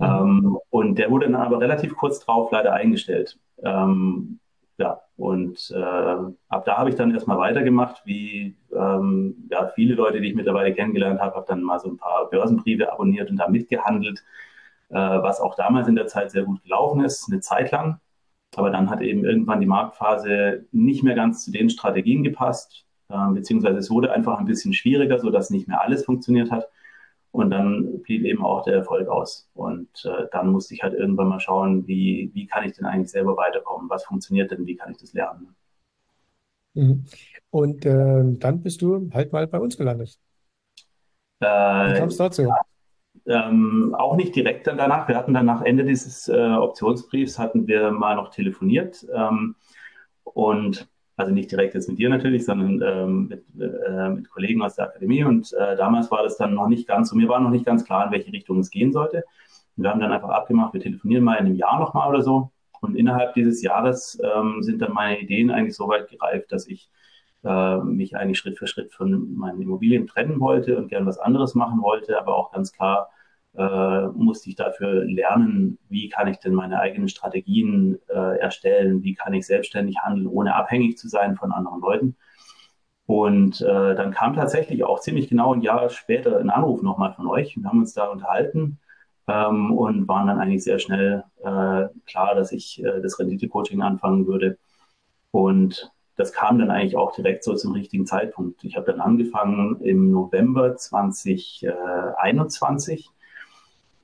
Ähm, 0.00 0.58
und 0.70 0.98
der 0.98 1.10
wurde 1.10 1.26
dann 1.26 1.34
aber 1.34 1.60
relativ 1.60 1.96
kurz 1.96 2.20
drauf 2.20 2.50
leider 2.52 2.72
eingestellt. 2.72 3.38
Ähm, 3.62 4.40
ja, 4.78 5.00
und 5.16 5.72
äh, 5.74 5.78
ab 6.48 6.64
da 6.64 6.78
habe 6.78 6.90
ich 6.90 6.96
dann 6.96 7.12
erstmal 7.12 7.38
weitergemacht, 7.38 8.02
wie 8.04 8.56
ähm, 8.72 9.48
ja, 9.50 9.68
viele 9.74 9.94
Leute, 9.94 10.20
die 10.20 10.28
ich 10.28 10.36
mittlerweile 10.36 10.72
kennengelernt 10.72 11.20
habe, 11.20 11.34
habe 11.34 11.46
dann 11.48 11.62
mal 11.62 11.80
so 11.80 11.88
ein 11.88 11.96
paar 11.96 12.30
Börsenbriefe 12.30 12.92
abonniert 12.92 13.28
und 13.30 13.36
da 13.38 13.48
mitgehandelt, 13.48 14.22
äh, 14.90 14.94
was 14.94 15.40
auch 15.40 15.56
damals 15.56 15.88
in 15.88 15.96
der 15.96 16.06
Zeit 16.06 16.30
sehr 16.30 16.44
gut 16.44 16.62
gelaufen 16.62 17.04
ist, 17.04 17.28
eine 17.30 17.40
Zeit 17.40 17.72
lang. 17.72 18.00
Aber 18.56 18.70
dann 18.70 18.88
hat 18.90 19.00
eben 19.02 19.24
irgendwann 19.24 19.60
die 19.60 19.66
Marktphase 19.66 20.66
nicht 20.72 21.02
mehr 21.02 21.14
ganz 21.16 21.44
zu 21.44 21.50
den 21.50 21.70
Strategien 21.70 22.22
gepasst, 22.22 22.86
äh, 23.08 23.16
beziehungsweise 23.32 23.78
es 23.78 23.90
wurde 23.90 24.12
einfach 24.12 24.38
ein 24.38 24.46
bisschen 24.46 24.72
schwieriger, 24.74 25.18
sodass 25.18 25.50
nicht 25.50 25.66
mehr 25.68 25.82
alles 25.82 26.04
funktioniert 26.04 26.52
hat. 26.52 26.68
Und 27.30 27.50
dann 27.50 28.00
blieb 28.02 28.24
eben 28.24 28.44
auch 28.44 28.64
der 28.64 28.74
Erfolg 28.74 29.08
aus. 29.08 29.50
Und 29.54 29.88
äh, 30.04 30.26
dann 30.32 30.50
musste 30.50 30.74
ich 30.74 30.82
halt 30.82 30.94
irgendwann 30.94 31.28
mal 31.28 31.40
schauen, 31.40 31.86
wie, 31.86 32.30
wie 32.32 32.46
kann 32.46 32.64
ich 32.64 32.72
denn 32.72 32.86
eigentlich 32.86 33.10
selber 33.10 33.36
weiterkommen? 33.36 33.90
Was 33.90 34.04
funktioniert 34.04 34.50
denn? 34.50 34.66
Wie 34.66 34.76
kann 34.76 34.90
ich 34.90 34.98
das 34.98 35.12
lernen? 35.12 35.54
Mhm. 36.74 37.04
Und 37.50 37.84
äh, 37.84 38.22
dann 38.24 38.62
bist 38.62 38.82
du 38.82 39.10
halt 39.12 39.32
mal 39.32 39.46
bei 39.46 39.58
uns 39.58 39.76
gelandet. 39.76 40.18
Äh, 41.40 41.46
wie 41.46 41.98
kam 41.98 42.08
es 42.08 42.16
dazu? 42.16 42.42
Ja, 42.42 42.60
ähm, 43.26 43.94
auch 43.96 44.16
nicht 44.16 44.34
direkt 44.34 44.66
dann 44.66 44.78
danach. 44.78 45.06
Wir 45.08 45.16
hatten 45.16 45.34
dann 45.34 45.46
nach 45.46 45.62
Ende 45.62 45.84
dieses 45.84 46.28
äh, 46.28 46.52
Optionsbriefs 46.52 47.38
hatten 47.38 47.66
wir 47.66 47.90
mal 47.90 48.16
noch 48.16 48.30
telefoniert. 48.30 49.06
Ähm, 49.14 49.54
und 50.24 50.88
also 51.18 51.32
nicht 51.32 51.50
direkt 51.50 51.74
jetzt 51.74 51.88
mit 51.88 51.98
dir 51.98 52.08
natürlich, 52.08 52.44
sondern 52.44 52.80
ähm, 52.80 53.26
mit, 53.26 53.44
äh, 53.60 54.08
mit 54.08 54.30
Kollegen 54.30 54.62
aus 54.62 54.76
der 54.76 54.86
Akademie. 54.86 55.24
Und 55.24 55.52
äh, 55.52 55.76
damals 55.76 56.10
war 56.12 56.22
das 56.22 56.36
dann 56.36 56.54
noch 56.54 56.68
nicht 56.68 56.86
ganz, 56.86 57.10
so 57.10 57.16
mir 57.16 57.28
war 57.28 57.40
noch 57.40 57.50
nicht 57.50 57.66
ganz 57.66 57.84
klar, 57.84 58.06
in 58.06 58.12
welche 58.12 58.32
Richtung 58.32 58.60
es 58.60 58.70
gehen 58.70 58.92
sollte. 58.92 59.24
Und 59.76 59.82
wir 59.82 59.90
haben 59.90 60.00
dann 60.00 60.12
einfach 60.12 60.28
abgemacht, 60.28 60.74
wir 60.74 60.80
telefonieren 60.80 61.24
mal 61.24 61.34
in 61.34 61.46
einem 61.46 61.56
Jahr 61.56 61.80
nochmal 61.80 62.08
oder 62.08 62.22
so. 62.22 62.52
Und 62.80 62.94
innerhalb 62.94 63.34
dieses 63.34 63.62
Jahres 63.62 64.16
ähm, 64.22 64.62
sind 64.62 64.80
dann 64.80 64.92
meine 64.92 65.18
Ideen 65.20 65.50
eigentlich 65.50 65.74
so 65.74 65.88
weit 65.88 66.08
gereift, 66.08 66.52
dass 66.52 66.68
ich 66.68 66.88
äh, 67.42 67.78
mich 67.78 68.16
eigentlich 68.16 68.38
Schritt 68.38 68.56
für 68.56 68.68
Schritt 68.68 68.92
von 68.92 69.34
meinen 69.34 69.60
Immobilien 69.60 70.06
trennen 70.06 70.38
wollte 70.38 70.78
und 70.78 70.86
gern 70.86 71.04
was 71.04 71.18
anderes 71.18 71.56
machen 71.56 71.82
wollte, 71.82 72.16
aber 72.20 72.36
auch 72.36 72.52
ganz 72.52 72.72
klar 72.72 73.08
äh, 73.56 74.06
musste 74.08 74.50
ich 74.50 74.56
dafür 74.56 75.04
lernen, 75.04 75.78
wie 75.88 76.08
kann 76.08 76.28
ich 76.28 76.38
denn 76.38 76.54
meine 76.54 76.80
eigenen 76.80 77.08
Strategien 77.08 77.98
äh, 78.08 78.38
erstellen, 78.38 79.02
wie 79.02 79.14
kann 79.14 79.34
ich 79.34 79.46
selbstständig 79.46 79.98
handeln, 79.98 80.26
ohne 80.26 80.54
abhängig 80.54 80.98
zu 80.98 81.08
sein 81.08 81.36
von 81.36 81.52
anderen 81.52 81.80
Leuten. 81.80 82.16
Und 83.06 83.60
äh, 83.62 83.94
dann 83.94 84.12
kam 84.12 84.34
tatsächlich 84.34 84.84
auch 84.84 85.00
ziemlich 85.00 85.28
genau 85.28 85.54
ein 85.54 85.62
Jahr 85.62 85.88
später 85.88 86.38
ein 86.38 86.50
Anruf 86.50 86.82
nochmal 86.82 87.14
von 87.14 87.26
euch. 87.26 87.56
Wir 87.56 87.68
haben 87.68 87.80
uns 87.80 87.94
da 87.94 88.08
unterhalten 88.08 88.78
ähm, 89.28 89.72
und 89.72 90.08
waren 90.08 90.26
dann 90.26 90.40
eigentlich 90.40 90.64
sehr 90.64 90.78
schnell 90.78 91.24
äh, 91.38 91.88
klar, 92.06 92.34
dass 92.34 92.52
ich 92.52 92.84
äh, 92.84 93.00
das 93.00 93.18
Rendite-Coaching 93.18 93.80
anfangen 93.80 94.26
würde. 94.26 94.58
Und 95.30 95.90
das 96.16 96.32
kam 96.32 96.58
dann 96.58 96.70
eigentlich 96.70 96.96
auch 96.96 97.14
direkt 97.14 97.44
so 97.44 97.54
zum 97.54 97.72
richtigen 97.72 98.04
Zeitpunkt. 98.04 98.62
Ich 98.64 98.76
habe 98.76 98.92
dann 98.92 99.00
angefangen 99.00 99.80
im 99.80 100.10
November 100.10 100.76
2021 100.76 103.10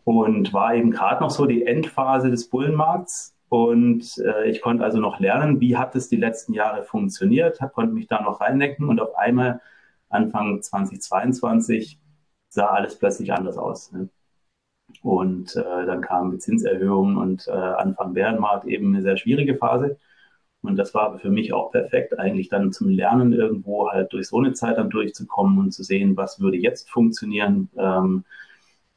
und 0.05 0.53
war 0.53 0.75
eben 0.75 0.91
gerade 0.91 1.23
noch 1.23 1.31
so 1.31 1.47
die 1.47 1.67
Endphase 1.67 2.31
des 2.31 2.49
Bullenmarkts. 2.49 3.35
Und 3.49 4.19
äh, 4.19 4.51
ich 4.51 4.61
konnte 4.61 4.85
also 4.85 4.99
noch 4.99 5.21
lernen, 5.21 5.61
wie 5.61 5.77
hat 5.77 5.95
es 5.95 6.09
die 6.09 6.17
letzten 6.17 6.55
Jahre 6.55 6.83
funktioniert, 6.83 7.59
konnte 7.73 7.95
mich 7.95 8.07
da 8.07 8.21
noch 8.23 8.41
reindenken 8.41 8.89
und 8.89 9.01
auf 9.01 9.17
einmal 9.17 9.61
Anfang 10.09 10.61
2022 10.63 12.01
sah 12.49 12.67
alles 12.67 12.99
plötzlich 12.99 13.33
anders 13.33 13.57
aus. 13.59 13.93
Ne? 13.93 14.09
Und 15.03 15.57
äh, 15.57 15.87
dann 15.87 16.01
kamen 16.01 16.33
die 16.33 16.39
Zinserhöhungen 16.39 17.17
und 17.17 17.47
äh, 17.49 17.53
Anfang 17.53 18.15
Bärenmarkt 18.15 18.67
eben 18.67 18.89
eine 18.89 19.03
sehr 19.03 19.17
schwierige 19.17 19.57
Phase. 19.57 19.99
Und 20.63 20.77
das 20.77 20.95
war 20.95 21.19
für 21.19 21.31
mich 21.31 21.53
auch 21.53 21.73
perfekt, 21.73 22.19
eigentlich 22.19 22.49
dann 22.49 22.73
zum 22.73 22.89
Lernen 22.89 23.33
irgendwo 23.33 23.91
halt 23.91 24.13
durch 24.13 24.29
so 24.29 24.39
eine 24.39 24.55
Zeit 24.55 24.79
dann 24.79 24.91
durchzukommen 24.91 25.59
und 25.59 25.73
zu 25.73 25.83
sehen, 25.83 26.17
was 26.17 26.41
würde 26.41 26.57
jetzt 26.57 26.91
funktionieren. 26.91 27.71
Ähm, 27.77 28.25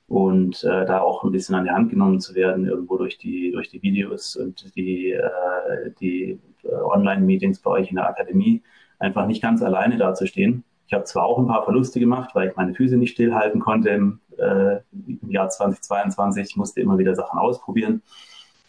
und 0.07 0.63
äh, 0.63 0.85
da 0.85 1.01
auch 1.01 1.23
ein 1.23 1.31
bisschen 1.31 1.55
an 1.55 1.65
die 1.65 1.71
Hand 1.71 1.89
genommen 1.89 2.19
zu 2.19 2.33
werden, 2.33 2.65
irgendwo 2.65 2.97
durch 2.97 3.17
die, 3.17 3.51
durch 3.51 3.69
die 3.69 3.81
Videos 3.81 4.35
und 4.35 4.75
die, 4.75 5.11
äh, 5.11 5.91
die 5.99 6.39
äh, 6.63 6.73
Online-Meetings 6.73 7.59
bei 7.59 7.71
euch 7.71 7.89
in 7.89 7.97
der 7.97 8.07
Akademie, 8.07 8.63
einfach 8.99 9.27
nicht 9.27 9.41
ganz 9.41 9.61
alleine 9.61 9.97
dazustehen. 9.97 10.63
Ich 10.87 10.93
habe 10.93 11.03
zwar 11.03 11.25
auch 11.25 11.37
ein 11.37 11.47
paar 11.47 11.65
Verluste 11.65 11.99
gemacht, 11.99 12.33
weil 12.33 12.49
ich 12.49 12.55
meine 12.55 12.73
Füße 12.73 12.95
nicht 12.95 13.11
stillhalten 13.11 13.59
konnte 13.59 13.89
im, 13.89 14.21
äh, 14.37 14.77
im 14.93 15.29
Jahr 15.29 15.49
2022. 15.49 16.45
Ich 16.51 16.55
musste 16.55 16.79
immer 16.79 16.97
wieder 16.97 17.13
Sachen 17.13 17.37
ausprobieren. 17.37 18.01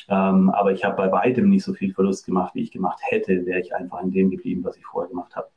Ähm, 0.09 0.50
aber 0.50 0.73
ich 0.73 0.85
habe 0.85 0.97
bei 0.97 1.12
weitem 1.12 1.49
nicht 1.50 1.62
so 1.62 1.75
viel 1.75 1.95
Verlust 1.95 2.26
gemacht, 2.26 2.54
wie 2.54 2.62
ich 2.62 2.73
gemacht 2.73 2.99
hätte, 3.02 3.47
wäre 3.47 3.61
ich 3.61 3.75
einfach 3.75 4.02
in 4.02 4.11
dem 4.11 4.30
geblieben, 4.30 4.64
was 4.64 4.76
ich 4.76 4.85
vorher 4.85 5.09
gemacht 5.09 5.37
habe. 5.37 5.49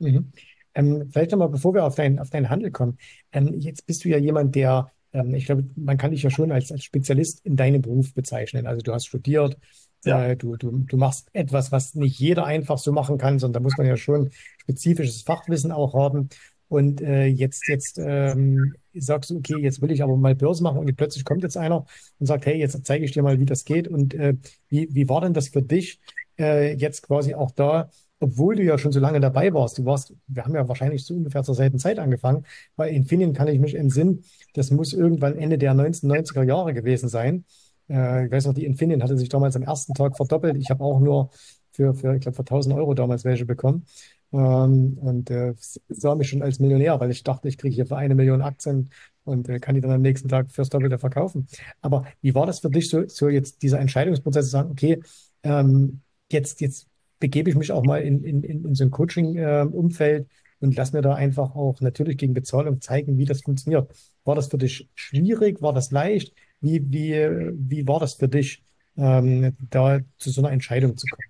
Mhm. 0.00 0.32
Ähm, 0.78 1.10
vielleicht 1.10 1.32
nochmal, 1.32 1.48
bevor 1.48 1.74
wir 1.74 1.84
auf, 1.84 1.96
dein, 1.96 2.20
auf 2.20 2.30
deinen 2.30 2.48
Handel 2.48 2.70
kommen. 2.70 2.98
Ähm, 3.32 3.54
jetzt 3.58 3.84
bist 3.84 4.04
du 4.04 4.08
ja 4.08 4.16
jemand, 4.16 4.54
der, 4.54 4.92
ähm, 5.12 5.34
ich 5.34 5.46
glaube, 5.46 5.64
man 5.74 5.98
kann 5.98 6.12
dich 6.12 6.22
ja 6.22 6.30
schon 6.30 6.52
als, 6.52 6.70
als 6.70 6.84
Spezialist 6.84 7.44
in 7.44 7.56
deinem 7.56 7.82
Beruf 7.82 8.14
bezeichnen. 8.14 8.66
Also 8.68 8.82
du 8.82 8.92
hast 8.92 9.06
studiert, 9.06 9.58
ja. 10.04 10.24
äh, 10.24 10.36
du, 10.36 10.56
du, 10.56 10.70
du 10.70 10.96
machst 10.96 11.30
etwas, 11.32 11.72
was 11.72 11.96
nicht 11.96 12.20
jeder 12.20 12.44
einfach 12.44 12.78
so 12.78 12.92
machen 12.92 13.18
kann, 13.18 13.40
sondern 13.40 13.60
da 13.60 13.66
muss 13.66 13.76
man 13.76 13.88
ja 13.88 13.96
schon 13.96 14.30
spezifisches 14.62 15.22
Fachwissen 15.22 15.72
auch 15.72 15.94
haben. 15.94 16.28
Und 16.68 17.00
äh, 17.00 17.24
jetzt, 17.24 17.66
jetzt 17.66 17.98
ähm, 17.98 18.74
sagst 18.94 19.30
du, 19.30 19.38
okay, 19.38 19.58
jetzt 19.58 19.82
will 19.82 19.90
ich 19.90 20.02
aber 20.02 20.16
mal 20.16 20.36
Börse 20.36 20.62
machen 20.62 20.78
und 20.78 20.96
plötzlich 20.96 21.24
kommt 21.24 21.42
jetzt 21.42 21.56
einer 21.56 21.86
und 22.18 22.26
sagt, 22.26 22.46
hey, 22.46 22.56
jetzt 22.56 22.86
zeige 22.86 23.04
ich 23.04 23.10
dir 23.10 23.22
mal, 23.22 23.40
wie 23.40 23.46
das 23.46 23.64
geht. 23.64 23.88
Und 23.88 24.14
äh, 24.14 24.34
wie, 24.68 24.86
wie 24.92 25.08
war 25.08 25.22
denn 25.22 25.34
das 25.34 25.48
für 25.48 25.62
dich, 25.62 25.98
äh, 26.38 26.74
jetzt 26.74 27.02
quasi 27.02 27.34
auch 27.34 27.50
da 27.50 27.90
obwohl 28.20 28.56
du 28.56 28.62
ja 28.62 28.78
schon 28.78 28.92
so 28.92 29.00
lange 29.00 29.20
dabei 29.20 29.52
warst, 29.54 29.78
du 29.78 29.84
warst, 29.84 30.14
wir 30.26 30.44
haben 30.44 30.54
ja 30.54 30.66
wahrscheinlich 30.68 31.04
so 31.04 31.14
ungefähr 31.14 31.42
zur 31.42 31.54
selben 31.54 31.78
Zeit 31.78 31.98
angefangen, 31.98 32.44
bei 32.76 32.90
Infineon 32.90 33.32
kann 33.32 33.48
ich 33.48 33.60
mich 33.60 33.74
entsinnen, 33.74 34.24
das 34.54 34.70
muss 34.70 34.92
irgendwann 34.92 35.36
Ende 35.36 35.58
der 35.58 35.74
1990er 35.74 36.42
Jahre 36.44 36.74
gewesen 36.74 37.08
sein. 37.08 37.44
Äh, 37.88 38.26
ich 38.26 38.32
weiß 38.32 38.46
noch, 38.46 38.54
die 38.54 38.64
Infineon 38.64 39.02
hatte 39.02 39.16
sich 39.16 39.28
damals 39.28 39.56
am 39.56 39.62
ersten 39.62 39.94
Tag 39.94 40.16
verdoppelt. 40.16 40.56
Ich 40.56 40.70
habe 40.70 40.82
auch 40.84 41.00
nur 41.00 41.30
für, 41.72 41.94
für 41.94 42.14
ich 42.14 42.20
glaube, 42.22 42.36
für 42.36 42.42
1000 42.42 42.74
Euro 42.74 42.94
damals 42.94 43.24
welche 43.24 43.46
bekommen. 43.46 43.86
ähm, 44.32 44.98
und 45.00 45.30
äh, 45.30 45.54
sah 45.88 46.14
mich 46.14 46.28
schon 46.28 46.42
als 46.42 46.58
Millionär, 46.58 46.98
weil 47.00 47.10
ich 47.10 47.22
dachte, 47.22 47.48
ich 47.48 47.56
kriege 47.58 47.74
hier 47.74 47.86
für 47.86 47.96
eine 47.96 48.14
Million 48.14 48.42
Aktien 48.42 48.90
und 49.24 49.48
äh, 49.48 49.60
kann 49.60 49.74
die 49.74 49.80
dann 49.80 49.92
am 49.92 50.02
nächsten 50.02 50.28
Tag 50.28 50.50
fürs 50.50 50.68
Doppelte 50.70 50.98
verkaufen. 50.98 51.46
Aber 51.80 52.04
wie 52.20 52.34
war 52.34 52.46
das 52.46 52.60
für 52.60 52.70
dich 52.70 52.90
so, 52.90 53.06
so 53.08 53.28
jetzt 53.28 53.62
dieser 53.62 53.80
Entscheidungsprozess 53.80 54.46
zu 54.46 54.50
sagen, 54.50 54.70
okay, 54.72 55.00
ähm, 55.44 56.00
jetzt, 56.30 56.60
jetzt 56.60 56.87
begebe 57.18 57.50
ich 57.50 57.56
mich 57.56 57.72
auch 57.72 57.84
mal 57.84 58.02
in, 58.02 58.22
in, 58.24 58.42
in 58.42 58.74
so 58.74 58.84
ein 58.84 58.90
Coaching-Umfeld 58.90 60.26
äh, 60.26 60.64
und 60.64 60.76
lass 60.76 60.92
mir 60.92 61.02
da 61.02 61.14
einfach 61.14 61.54
auch 61.54 61.80
natürlich 61.80 62.16
gegen 62.16 62.34
Bezahlung 62.34 62.80
zeigen, 62.80 63.18
wie 63.18 63.24
das 63.24 63.42
funktioniert. 63.42 63.90
War 64.24 64.34
das 64.34 64.48
für 64.48 64.58
dich 64.58 64.88
schwierig? 64.94 65.62
War 65.62 65.72
das 65.72 65.90
leicht? 65.90 66.34
Wie, 66.60 66.82
wie, 66.90 67.14
wie 67.54 67.86
war 67.86 68.00
das 68.00 68.14
für 68.14 68.28
dich, 68.28 68.64
ähm, 68.96 69.56
da 69.70 70.00
zu 70.18 70.30
so 70.30 70.40
einer 70.40 70.52
Entscheidung 70.52 70.96
zu 70.96 71.06
kommen? 71.06 71.28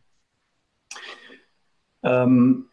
Ähm, 2.03 2.65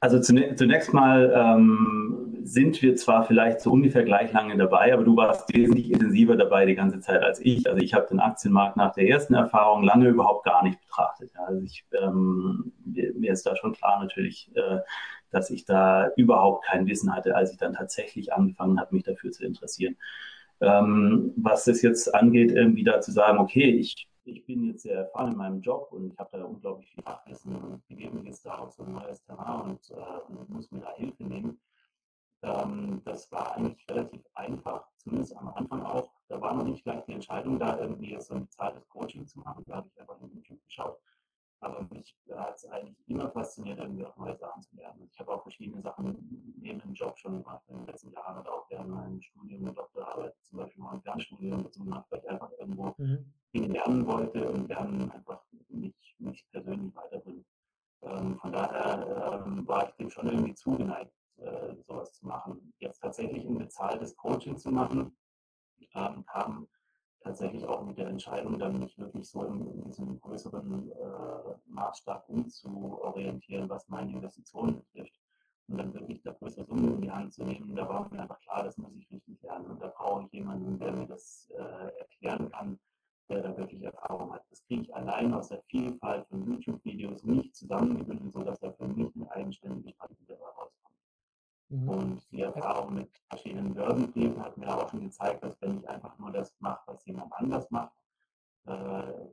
also 0.00 0.20
zunächst 0.20 0.92
mal 0.92 1.32
ähm, 1.34 2.21
sind 2.44 2.80
wir 2.82 2.96
zwar 2.96 3.24
vielleicht 3.24 3.60
so 3.60 3.70
ungefähr 3.72 4.04
gleich 4.04 4.32
lange 4.32 4.56
dabei, 4.56 4.92
aber 4.92 5.04
du 5.04 5.16
warst 5.16 5.52
wesentlich 5.54 5.90
intensiver 5.90 6.36
dabei 6.36 6.66
die 6.66 6.74
ganze 6.74 7.00
Zeit 7.00 7.22
als 7.22 7.40
ich. 7.40 7.68
Also 7.68 7.80
ich 7.82 7.94
habe 7.94 8.06
den 8.08 8.20
Aktienmarkt 8.20 8.76
nach 8.76 8.92
der 8.92 9.08
ersten 9.08 9.34
Erfahrung 9.34 9.82
lange 9.82 10.08
überhaupt 10.08 10.44
gar 10.44 10.62
nicht 10.62 10.80
betrachtet. 10.80 11.30
Also 11.36 11.60
ich, 11.62 11.84
ähm, 12.00 12.72
mir, 12.84 13.32
ist 13.32 13.46
da 13.46 13.56
schon 13.56 13.72
klar 13.72 14.00
natürlich, 14.00 14.50
äh, 14.54 14.78
dass 15.30 15.50
ich 15.50 15.64
da 15.64 16.10
überhaupt 16.16 16.64
kein 16.64 16.86
Wissen 16.86 17.14
hatte, 17.14 17.34
als 17.34 17.52
ich 17.52 17.58
dann 17.58 17.74
tatsächlich 17.74 18.32
angefangen 18.32 18.80
habe, 18.80 18.94
mich 18.94 19.04
dafür 19.04 19.30
zu 19.30 19.44
interessieren. 19.44 19.96
Ähm, 20.60 21.32
was 21.36 21.64
das 21.64 21.82
jetzt 21.82 22.14
angeht, 22.14 22.52
irgendwie 22.52 22.84
da 22.84 23.00
zu 23.00 23.12
sagen, 23.12 23.38
okay, 23.38 23.70
ich 23.70 24.08
ich 24.24 24.46
bin 24.46 24.64
jetzt 24.64 24.82
sehr 24.82 24.98
erfahren 24.98 25.32
in 25.32 25.38
meinem 25.38 25.60
Job 25.60 25.88
und 25.90 26.12
ich 26.12 26.18
habe 26.18 26.38
da 26.38 26.44
unglaublich 26.44 26.88
viel 26.90 27.02
Fachwissen 27.02 27.56
und 27.56 27.86
begebe 27.88 28.20
jetzt 28.24 28.46
da 28.46 28.58
auf 28.58 28.72
so 28.72 28.84
ein 28.84 28.92
neues 28.92 29.22
Terrain 29.24 29.70
und, 29.70 29.90
äh, 29.90 30.32
und 30.32 30.48
muss 30.48 30.70
mir 30.70 30.80
da 30.80 30.92
Hilfe 30.94 31.24
nehmen. 31.24 31.58
Ähm, 32.42 33.02
das 33.04 33.30
war 33.30 33.56
eigentlich 33.56 33.88
relativ 33.88 34.22
einfach, 34.34 34.86
zumindest 34.98 35.36
am 35.36 35.48
Anfang 35.48 35.82
auch. 35.82 36.10
Da 36.28 36.40
war 36.40 36.54
noch 36.54 36.64
nicht 36.64 36.84
gleich 36.84 37.04
die 37.04 37.12
Entscheidung 37.12 37.58
da, 37.58 37.78
irgendwie 37.78 38.18
so 38.20 38.34
ein 38.34 38.42
bezahltes 38.42 38.88
Coaching 38.88 39.26
zu 39.26 39.40
machen. 39.40 39.62
Da 39.66 39.76
habe 39.76 39.88
ich 39.88 40.00
einfach 40.00 40.20
in 40.20 40.32
YouTube 40.34 40.62
geschaut. 40.64 40.98
Aber 41.60 41.86
mich 41.90 42.16
hat 42.34 42.56
es 42.56 42.64
eigentlich 42.66 43.08
immer 43.08 43.30
fasziniert, 43.30 43.78
irgendwie 43.78 44.04
auch 44.04 44.16
neue 44.16 44.36
Sachen 44.36 44.62
zu 44.62 44.74
lernen. 44.74 45.08
Ich 45.12 45.18
habe 45.20 45.32
auch 45.32 45.42
verschiedene 45.42 45.80
Sachen 45.80 46.56
neben 46.60 46.80
dem 46.80 46.92
Job 46.92 47.16
schon 47.16 47.40
gemacht 47.40 47.62
in 47.68 47.76
den 47.76 47.86
letzten 47.86 48.10
Jahren 48.10 48.38
und 48.38 48.48
auch 48.48 48.68
während 48.68 48.90
meinem 48.90 49.20
Studium 49.20 49.68
und 49.68 49.78
Doktorarbeit, 49.78 50.34
zum 50.42 50.58
Beispiel 50.58 50.82
mal 50.82 50.94
ein 50.94 51.02
Fernstudium 51.02 51.62
dazu 51.62 51.84
gemacht, 51.84 52.06
weil 52.10 52.18
ich 52.18 52.28
einfach 52.28 52.50
irgendwo 52.58 52.92
mhm. 52.98 53.32
Dinge 53.54 53.68
lernen 53.68 54.04
wollte 54.06 54.50
und 54.50 54.68
Lernen 54.68 55.08
einfach 55.12 55.40
mich, 55.68 56.16
mich 56.18 56.44
persönlich 56.50 56.92
weiterbringt. 56.96 57.46
Ähm, 58.02 58.36
von 58.40 58.52
daher 58.52 59.44
ähm, 59.46 59.68
war 59.68 59.88
ich 59.88 59.94
dem 59.94 60.10
schon 60.10 60.26
irgendwie 60.26 60.54
zugeneigt, 60.54 61.12
äh, 61.44 61.76
sowas 61.86 62.12
zu 62.14 62.26
machen. 62.26 62.72
Jetzt 62.78 63.00
tatsächlich 63.00 63.44
ein 63.44 63.58
bezahltes 63.58 64.16
Coaching 64.16 64.56
zu 64.56 64.70
machen, 64.70 65.16
ähm, 65.94 66.24
kam 66.26 66.68
tatsächlich 67.22 67.64
auch 67.64 67.84
mit 67.84 67.98
der 67.98 68.08
Entscheidung, 68.08 68.58
dann 68.58 68.78
nicht 68.78 68.98
wirklich 68.98 69.28
so 69.28 69.44
in, 69.44 69.66
in 69.66 69.84
diesem 69.84 70.20
größeren 70.20 70.90
äh, 70.90 71.54
Maßstab 71.66 72.28
umzuorientieren, 72.28 73.68
was 73.68 73.88
meine 73.88 74.12
Investitionen 74.12 74.76
betrifft. 74.76 75.18
Und 75.68 75.78
dann 75.78 75.94
wirklich 75.94 76.20
da 76.22 76.32
größere 76.32 76.66
Summen 76.66 76.94
in 76.94 77.00
die 77.02 77.10
Hand 77.10 77.32
zu 77.32 77.44
nehmen, 77.44 77.74
da 77.76 77.88
war 77.88 78.08
mir 78.10 78.20
einfach 78.20 78.40
klar, 78.40 78.64
das 78.64 78.76
muss 78.78 78.94
ich 78.96 79.08
richtig 79.10 79.40
lernen. 79.42 79.66
Und 79.66 79.80
da 79.80 79.88
brauche 79.88 80.24
ich 80.24 80.32
jemanden, 80.32 80.78
der 80.78 80.92
mir 80.92 81.06
das 81.06 81.50
äh, 81.56 81.98
erklären 81.98 82.50
kann, 82.50 82.78
der 83.28 83.42
da 83.42 83.56
wirklich 83.56 83.82
Erfahrung 83.82 84.32
hat. 84.32 84.44
Das 84.50 84.64
kriege 84.64 84.82
ich 84.82 84.94
allein 84.94 85.32
aus 85.32 85.48
der 85.48 85.62
Vielfalt 85.68 86.26
von 86.26 86.44
YouTube-Videos 86.44 87.24
nicht 87.24 87.54
zusammengebündelt, 87.54 88.32
sodass 88.32 88.58
da 88.60 88.72
für 88.72 88.88
mich 88.88 89.14
eine 89.14 89.30
eigenständige 89.30 89.90
Strategie 89.90 90.26
dabei 90.26 90.46
rauskommt. 90.46 90.81
Mhm. 91.72 91.88
Und 91.88 92.22
die 92.30 92.42
Erfahrung 92.42 92.94
mit 92.94 93.08
verschiedenen 93.28 93.74
Börsenthemen 93.74 94.38
hat 94.42 94.56
mir 94.58 94.68
auch 94.68 94.90
schon 94.90 95.00
gezeigt, 95.00 95.42
dass 95.42 95.60
wenn 95.62 95.78
ich 95.78 95.88
einfach 95.88 96.18
nur 96.18 96.30
das 96.30 96.54
mache, 96.60 96.80
was 96.86 97.04
jemand 97.06 97.32
anders 97.32 97.70
macht, 97.70 97.92
äh, 98.66 98.72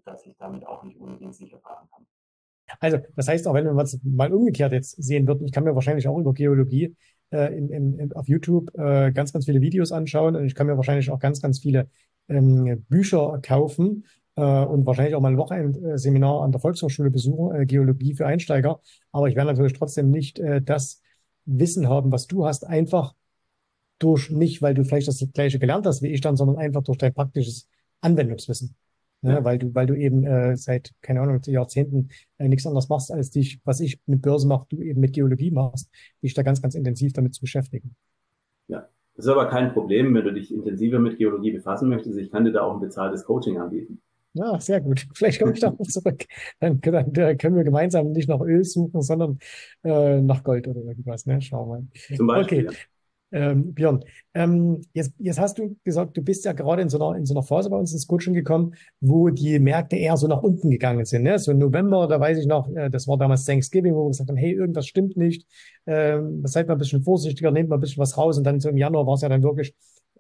dass 0.05 0.25
ich 0.25 0.35
damit 0.37 0.65
auch 0.65 0.83
nicht 0.83 0.97
unbedingt 0.99 1.35
sicher 1.35 1.59
fahren 1.59 1.87
kann. 1.93 2.05
Also, 2.79 2.99
das 3.15 3.27
heißt, 3.27 3.47
auch 3.47 3.53
wenn 3.55 3.65
wir 3.65 3.83
es 3.83 3.99
mal 4.03 4.31
umgekehrt 4.31 4.71
jetzt 4.71 4.91
sehen 5.03 5.27
würden, 5.27 5.45
ich 5.45 5.51
kann 5.51 5.65
mir 5.65 5.75
wahrscheinlich 5.75 6.07
auch 6.07 6.17
über 6.17 6.33
Geologie 6.33 6.95
äh, 7.31 7.57
in, 7.57 7.69
in, 7.69 8.13
auf 8.13 8.27
YouTube 8.27 8.73
äh, 8.77 9.11
ganz, 9.11 9.33
ganz 9.33 9.45
viele 9.45 9.59
Videos 9.59 9.91
anschauen 9.91 10.35
und 10.35 10.45
ich 10.45 10.55
kann 10.55 10.67
mir 10.67 10.77
wahrscheinlich 10.77 11.09
auch 11.11 11.19
ganz, 11.19 11.41
ganz 11.41 11.59
viele 11.59 11.89
ähm, 12.29 12.85
Bücher 12.87 13.39
kaufen 13.41 14.05
äh, 14.35 14.41
und 14.41 14.85
wahrscheinlich 14.85 15.15
auch 15.15 15.21
mal 15.21 15.31
ein 15.31 15.37
Wochenendseminar 15.37 16.43
an 16.43 16.51
der 16.51 16.61
Volkshochschule 16.61 17.09
besuchen, 17.09 17.53
äh, 17.53 17.65
Geologie 17.65 18.13
für 18.13 18.27
Einsteiger. 18.27 18.79
Aber 19.11 19.27
ich 19.27 19.35
werde 19.35 19.51
natürlich 19.51 19.73
trotzdem 19.73 20.09
nicht 20.09 20.39
äh, 20.39 20.61
das 20.61 21.01
Wissen 21.49 21.89
haben, 21.89 22.11
was 22.11 22.27
du 22.27 22.45
hast, 22.45 22.65
einfach 22.65 23.13
durch 23.97 24.29
nicht, 24.29 24.61
weil 24.61 24.73
du 24.73 24.83
vielleicht 24.83 25.07
das 25.07 25.25
gleiche 25.33 25.59
gelernt 25.59 25.85
hast 25.85 26.01
wie 26.01 26.07
ich 26.07 26.21
dann, 26.21 26.37
sondern 26.37 26.57
einfach 26.57 26.83
durch 26.83 26.97
dein 26.97 27.13
praktisches 27.13 27.67
Anwendungswissen. 28.01 28.75
Ne? 29.21 29.33
Ja. 29.33 29.43
Weil 29.43 29.59
du, 29.59 29.75
weil 29.75 29.85
du 29.85 29.95
eben 29.95 30.25
äh, 30.25 30.55
seit, 30.55 30.93
keine 31.01 31.21
Ahnung, 31.21 31.41
Jahrzehnten 31.45 32.09
äh, 32.37 32.47
nichts 32.47 32.65
anderes 32.65 32.87
machst, 32.87 33.11
als 33.11 33.31
dich, 33.31 33.59
was 33.65 33.81
ich 33.81 33.99
mit 34.05 34.21
Börse 34.21 34.47
mache, 34.47 34.67
du 34.69 34.81
eben 34.81 35.01
mit 35.01 35.13
Geologie 35.13 35.51
machst, 35.51 35.89
dich 36.23 36.33
da 36.33 36.43
ganz, 36.43 36.61
ganz 36.61 36.75
intensiv 36.75 37.11
damit 37.13 37.33
zu 37.33 37.41
beschäftigen. 37.41 37.95
Ja, 38.67 38.87
das 39.15 39.25
ist 39.25 39.31
aber 39.31 39.49
kein 39.49 39.73
Problem, 39.73 40.13
wenn 40.13 40.23
du 40.23 40.33
dich 40.33 40.53
intensiver 40.53 40.99
mit 40.99 41.17
Geologie 41.17 41.51
befassen 41.51 41.89
möchtest. 41.89 42.17
Ich 42.17 42.31
kann 42.31 42.45
dir 42.45 42.53
da 42.53 42.61
auch 42.61 42.75
ein 42.75 42.79
bezahltes 42.79 43.25
Coaching 43.25 43.57
anbieten. 43.57 44.01
Ja, 44.33 44.59
sehr 44.59 44.81
gut. 44.81 45.07
Vielleicht 45.13 45.39
komme 45.39 45.53
ich 45.53 45.59
da 45.59 45.71
noch 45.71 45.79
zurück. 45.87 46.25
Dann, 46.59 46.79
dann, 46.81 47.11
dann, 47.13 47.37
können 47.37 47.55
wir 47.55 47.63
gemeinsam 47.63 48.11
nicht 48.11 48.29
nach 48.29 48.41
Öl 48.41 48.63
suchen, 48.63 49.01
sondern 49.01 49.39
äh, 49.83 50.21
nach 50.21 50.43
Gold 50.43 50.67
oder 50.67 50.81
irgendwas. 50.81 51.25
Ne? 51.25 51.41
Schauen 51.41 51.69
wir 51.69 51.75
mal. 51.75 52.17
Zum 52.17 52.27
Beispiel. 52.27 52.67
Okay. 52.67 52.77
Ähm, 53.31 53.75
Björn, 53.75 54.03
ähm, 54.33 54.81
jetzt, 54.93 55.13
jetzt 55.19 55.39
hast 55.39 55.59
du 55.59 55.77
gesagt, 55.83 56.17
du 56.17 56.23
bist 56.23 56.45
ja 56.45 56.53
gerade 56.53 56.81
in 56.81 56.89
so 56.89 56.99
einer, 56.99 57.15
in 57.15 57.27
so 57.27 57.35
einer 57.35 57.43
Phase 57.43 57.69
bei 57.69 57.77
uns 57.77 57.93
ins 57.93 58.07
Coaching 58.07 58.33
gekommen, 58.33 58.73
wo 59.01 59.29
die 59.29 59.59
Märkte 59.59 59.97
eher 59.97 60.17
so 60.17 60.27
nach 60.27 60.41
unten 60.41 60.71
gegangen 60.71 61.05
sind. 61.05 61.23
Ne? 61.23 61.37
So 61.37 61.51
im 61.51 61.59
November, 61.59 62.07
da 62.07 62.19
weiß 62.19 62.39
ich 62.39 62.47
noch, 62.47 62.73
äh, 62.75 62.89
das 62.89 63.07
war 63.07 63.17
damals 63.17 63.45
Thanksgiving, 63.45 63.93
wo 63.93 64.05
wir 64.05 64.09
gesagt 64.09 64.29
haben, 64.29 64.37
hey, 64.37 64.53
irgendwas 64.53 64.87
stimmt 64.87 65.15
nicht, 65.15 65.47
ähm, 65.85 66.41
seid 66.45 66.67
mal 66.67 66.73
ein 66.73 66.79
bisschen 66.79 67.03
vorsichtiger, 67.03 67.51
nehmt 67.51 67.69
mal 67.69 67.77
ein 67.77 67.81
bisschen 67.81 68.01
was 68.01 68.17
raus. 68.17 68.37
Und 68.37 68.45
dann 68.45 68.59
so 68.59 68.69
im 68.69 68.77
Januar 68.77 69.05
war 69.05 69.13
es 69.13 69.21
ja 69.21 69.29
dann 69.29 69.43
wirklich 69.43 69.75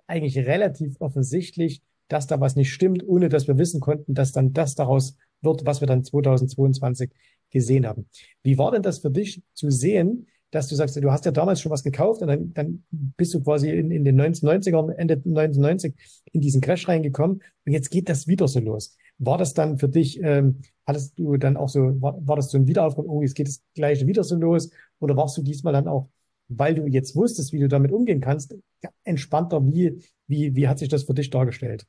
eigentlich 0.05 0.37
relativ 0.37 0.95
offensichtlich, 0.99 1.81
dass 2.09 2.27
da 2.27 2.41
was 2.41 2.55
nicht 2.55 2.73
stimmt, 2.73 3.07
ohne 3.07 3.29
dass 3.29 3.47
wir 3.47 3.57
wissen 3.57 3.79
konnten, 3.79 4.13
dass 4.13 4.33
dann 4.33 4.51
das 4.51 4.75
daraus 4.75 5.15
wird, 5.41 5.65
was 5.65 5.79
wir 5.79 5.87
dann 5.87 6.03
2022 6.03 7.11
gesehen 7.49 7.87
haben. 7.87 8.09
Wie 8.43 8.57
war 8.57 8.71
denn 8.71 8.83
das 8.83 8.99
für 8.99 9.11
dich 9.11 9.41
zu 9.53 9.69
sehen, 9.69 10.27
dass 10.51 10.67
du 10.67 10.75
sagst, 10.75 10.95
du 10.95 11.11
hast 11.11 11.25
ja 11.25 11.31
damals 11.31 11.61
schon 11.61 11.71
was 11.71 11.83
gekauft 11.83 12.21
und 12.21 12.27
dann, 12.27 12.53
dann 12.53 12.83
bist 12.89 13.33
du 13.33 13.43
quasi 13.43 13.69
in, 13.69 13.91
in 13.91 14.03
den 14.03 14.19
1990ern, 14.19 14.91
Ende 14.91 15.15
1990 15.15 15.93
in 16.31 16.41
diesen 16.41 16.61
Crash 16.61 16.87
reingekommen 16.87 17.43
und 17.65 17.71
jetzt 17.71 17.91
geht 17.91 18.09
das 18.09 18.27
wieder 18.27 18.47
so 18.47 18.59
los. 18.59 18.97
War 19.19 19.37
das 19.37 19.53
dann 19.53 19.77
für 19.77 19.89
dich, 19.89 20.19
ähm, 20.23 20.61
hattest 20.87 21.19
du 21.19 21.37
dann 21.37 21.55
auch 21.55 21.69
so, 21.69 22.01
war, 22.01 22.25
war 22.25 22.35
das 22.35 22.49
so 22.49 22.57
ein 22.57 22.67
Wiederaufbau, 22.67 23.03
oh, 23.07 23.21
jetzt 23.21 23.35
geht 23.35 23.47
das 23.47 23.61
gleiche 23.75 24.07
wieder 24.07 24.23
so 24.23 24.35
los 24.35 24.71
oder 24.99 25.15
warst 25.15 25.37
du 25.37 25.43
diesmal 25.43 25.73
dann 25.73 25.87
auch, 25.87 26.09
weil 26.47 26.73
du 26.73 26.87
jetzt 26.87 27.15
wusstest, 27.15 27.53
wie 27.53 27.59
du 27.59 27.67
damit 27.67 27.91
umgehen 27.91 28.21
kannst, 28.21 28.55
entspannter, 29.03 29.63
wie, 29.67 30.01
wie, 30.25 30.55
wie 30.55 30.67
hat 30.67 30.79
sich 30.79 30.89
das 30.89 31.03
für 31.03 31.13
dich 31.13 31.29
dargestellt? 31.29 31.85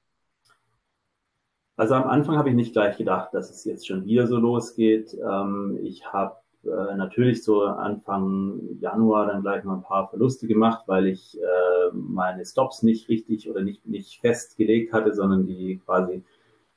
Also 1.81 1.95
am 1.95 2.11
Anfang 2.11 2.37
habe 2.37 2.51
ich 2.51 2.55
nicht 2.55 2.75
gleich 2.75 2.99
gedacht, 2.99 3.33
dass 3.33 3.49
es 3.49 3.65
jetzt 3.65 3.87
schon 3.89 4.05
wieder 4.05 4.27
so 4.27 4.37
losgeht. 4.37 5.15
Ähm, 5.15 5.79
ich 5.83 6.05
habe 6.13 6.37
äh, 6.63 6.95
natürlich 6.95 7.43
so 7.43 7.63
Anfang 7.63 8.61
Januar 8.81 9.29
dann 9.29 9.41
gleich 9.41 9.65
mal 9.65 9.77
ein 9.77 9.83
paar 9.83 10.11
Verluste 10.11 10.47
gemacht, 10.47 10.83
weil 10.89 11.07
ich 11.07 11.39
äh, 11.41 11.95
meine 11.95 12.45
Stops 12.45 12.83
nicht 12.83 13.09
richtig 13.09 13.49
oder 13.49 13.63
nicht, 13.63 13.87
nicht 13.87 14.21
festgelegt 14.21 14.93
hatte, 14.93 15.15
sondern 15.15 15.47
die 15.47 15.81
quasi 15.83 16.23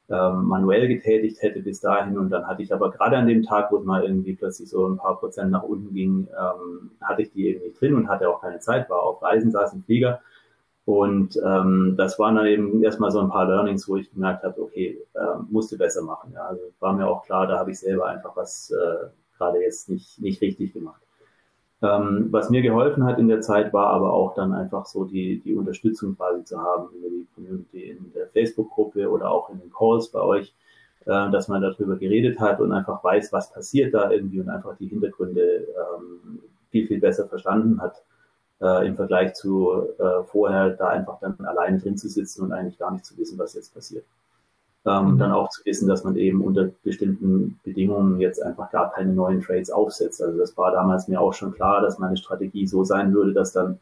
ähm, 0.09 0.45
manuell 0.45 0.87
getätigt 0.87 1.41
hätte 1.41 1.59
bis 1.59 1.81
dahin. 1.81 2.17
Und 2.17 2.29
dann 2.29 2.47
hatte 2.47 2.63
ich 2.63 2.73
aber 2.73 2.89
gerade 2.89 3.17
an 3.17 3.27
dem 3.27 3.43
Tag, 3.43 3.73
wo 3.73 3.79
es 3.79 3.83
mal 3.83 4.05
irgendwie 4.05 4.35
plötzlich 4.35 4.69
so 4.69 4.87
ein 4.87 4.95
paar 4.95 5.19
Prozent 5.19 5.51
nach 5.51 5.63
unten 5.63 5.93
ging, 5.93 6.29
ähm, 6.29 6.91
hatte 7.01 7.23
ich 7.23 7.33
die 7.33 7.49
eben 7.49 7.61
nicht 7.61 7.81
drin 7.81 7.95
und 7.95 8.07
hatte 8.07 8.29
auch 8.29 8.39
keine 8.39 8.59
Zeit, 8.59 8.89
war 8.89 9.03
auf 9.03 9.21
Reisen, 9.21 9.51
saß 9.51 9.73
im 9.73 9.83
Flieger. 9.83 10.21
Und 10.85 11.39
ähm, 11.45 11.95
das 11.97 12.19
waren 12.19 12.35
dann 12.35 12.45
eben 12.45 12.83
erstmal 12.83 13.11
so 13.11 13.19
ein 13.19 13.29
paar 13.29 13.47
Learnings, 13.47 13.87
wo 13.87 13.95
ich 13.95 14.11
gemerkt 14.11 14.43
habe, 14.43 14.61
okay, 14.61 14.99
äh, 15.13 15.19
musste 15.49 15.77
besser 15.77 16.01
machen. 16.01 16.33
Ja. 16.33 16.47
Also 16.47 16.61
war 16.79 16.93
mir 16.93 17.07
auch 17.07 17.25
klar, 17.25 17.47
da 17.47 17.57
habe 17.57 17.71
ich 17.71 17.79
selber 17.79 18.07
einfach 18.07 18.35
was 18.35 18.71
äh, 18.71 19.07
gerade 19.37 19.61
jetzt 19.61 19.89
nicht, 19.89 20.19
nicht 20.19 20.41
richtig 20.41 20.73
gemacht. 20.73 21.01
Ähm, 21.81 22.27
was 22.31 22.49
mir 22.49 22.61
geholfen 22.61 23.05
hat 23.05 23.17
in 23.17 23.29
der 23.29 23.41
Zeit, 23.41 23.73
war 23.73 23.87
aber 23.87 24.13
auch 24.13 24.35
dann 24.35 24.53
einfach 24.53 24.85
so 24.85 25.05
die, 25.05 25.39
die 25.39 25.55
Unterstützung 25.55 26.15
quasi 26.17 26.43
zu 26.43 26.61
haben 26.61 26.89
über 26.95 27.09
die 27.09 27.27
Community 27.33 27.83
in 27.91 28.11
der 28.13 28.27
Facebook-Gruppe 28.27 29.09
oder 29.09 29.31
auch 29.31 29.49
in 29.49 29.59
den 29.59 29.71
Calls 29.71 30.09
bei 30.09 30.21
euch, 30.21 30.53
äh, 31.05 31.31
dass 31.31 31.47
man 31.47 31.61
darüber 31.61 31.95
geredet 31.95 32.39
hat 32.39 32.59
und 32.59 32.73
einfach 32.73 33.01
weiß, 33.03 33.31
was 33.31 33.53
passiert 33.53 33.93
da 33.93 34.11
irgendwie 34.11 34.41
und 34.41 34.49
einfach 34.49 34.75
die 34.77 34.87
Hintergründe 34.87 35.41
ähm, 35.41 36.39
viel, 36.71 36.87
viel 36.87 36.99
besser 36.99 37.27
verstanden 37.27 37.81
hat 37.81 38.03
äh, 38.63 38.87
im 38.87 38.95
Vergleich 38.95 39.33
zu 39.33 39.89
äh, 39.99 40.23
vorher 40.25 40.69
da 40.71 40.87
einfach 40.87 41.19
dann 41.19 41.35
alleine 41.45 41.79
drin 41.79 41.97
zu 41.97 42.07
sitzen 42.07 42.43
und 42.43 42.53
eigentlich 42.53 42.79
gar 42.79 42.91
nicht 42.91 43.05
zu 43.05 43.17
wissen, 43.17 43.37
was 43.37 43.53
jetzt 43.53 43.73
passiert. 43.73 44.05
Ähm, 44.85 45.13
mhm. 45.13 45.17
Dann 45.17 45.31
auch 45.31 45.49
zu 45.49 45.63
wissen, 45.65 45.87
dass 45.87 46.03
man 46.03 46.15
eben 46.15 46.41
unter 46.41 46.69
bestimmten 46.83 47.59
Bedingungen 47.63 48.19
jetzt 48.19 48.41
einfach 48.41 48.71
gar 48.71 48.91
keine 48.91 49.13
neuen 49.13 49.41
Trades 49.41 49.69
aufsetzt. 49.69 50.21
Also 50.21 50.37
das 50.37 50.57
war 50.57 50.71
damals 50.71 51.07
mir 51.07 51.21
auch 51.21 51.33
schon 51.33 51.53
klar, 51.53 51.81
dass 51.81 51.99
meine 51.99 52.17
Strategie 52.17 52.65
so 52.65 52.83
sein 52.83 53.13
würde, 53.13 53.33
dass 53.33 53.51
dann, 53.53 53.79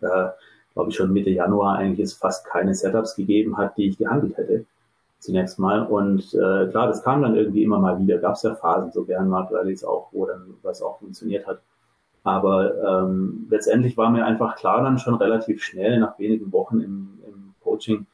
äh, 0.00 0.28
glaube 0.74 0.90
ich, 0.90 0.96
schon 0.96 1.12
Mitte 1.12 1.30
Januar 1.30 1.76
eigentlich 1.76 2.00
es 2.00 2.12
fast 2.14 2.46
keine 2.46 2.74
Setups 2.74 3.16
gegeben 3.16 3.56
hat, 3.56 3.76
die 3.76 3.88
ich 3.88 3.98
gehandelt 3.98 4.36
hätte. 4.36 4.64
Zunächst 5.20 5.60
mal. 5.60 5.86
Und 5.86 6.34
äh, 6.34 6.66
klar, 6.68 6.88
das 6.88 7.04
kam 7.04 7.22
dann 7.22 7.36
irgendwie 7.36 7.62
immer 7.62 7.78
mal 7.78 8.00
wieder. 8.00 8.18
Gab 8.18 8.34
es 8.34 8.42
ja 8.42 8.56
Phasen, 8.56 8.90
so 8.90 9.04
Bärenmarkt-Rallyes 9.04 9.84
auch, 9.84 10.08
wo 10.10 10.26
dann 10.26 10.54
was 10.62 10.82
auch 10.82 10.98
funktioniert 10.98 11.46
hat. 11.46 11.60
Aber 12.24 13.02
ähm, 13.04 13.46
letztendlich 13.50 13.96
war 13.96 14.10
mir 14.10 14.24
einfach 14.24 14.56
klar 14.56 14.82
dann 14.82 14.98
schon 14.98 15.14
relativ 15.14 15.62
schnell 15.62 15.98
nach 15.98 16.18
wenigen 16.18 16.52
Wochen 16.52 16.80
im, 16.80 17.18
im 17.26 17.54
Coaching, 17.60 18.06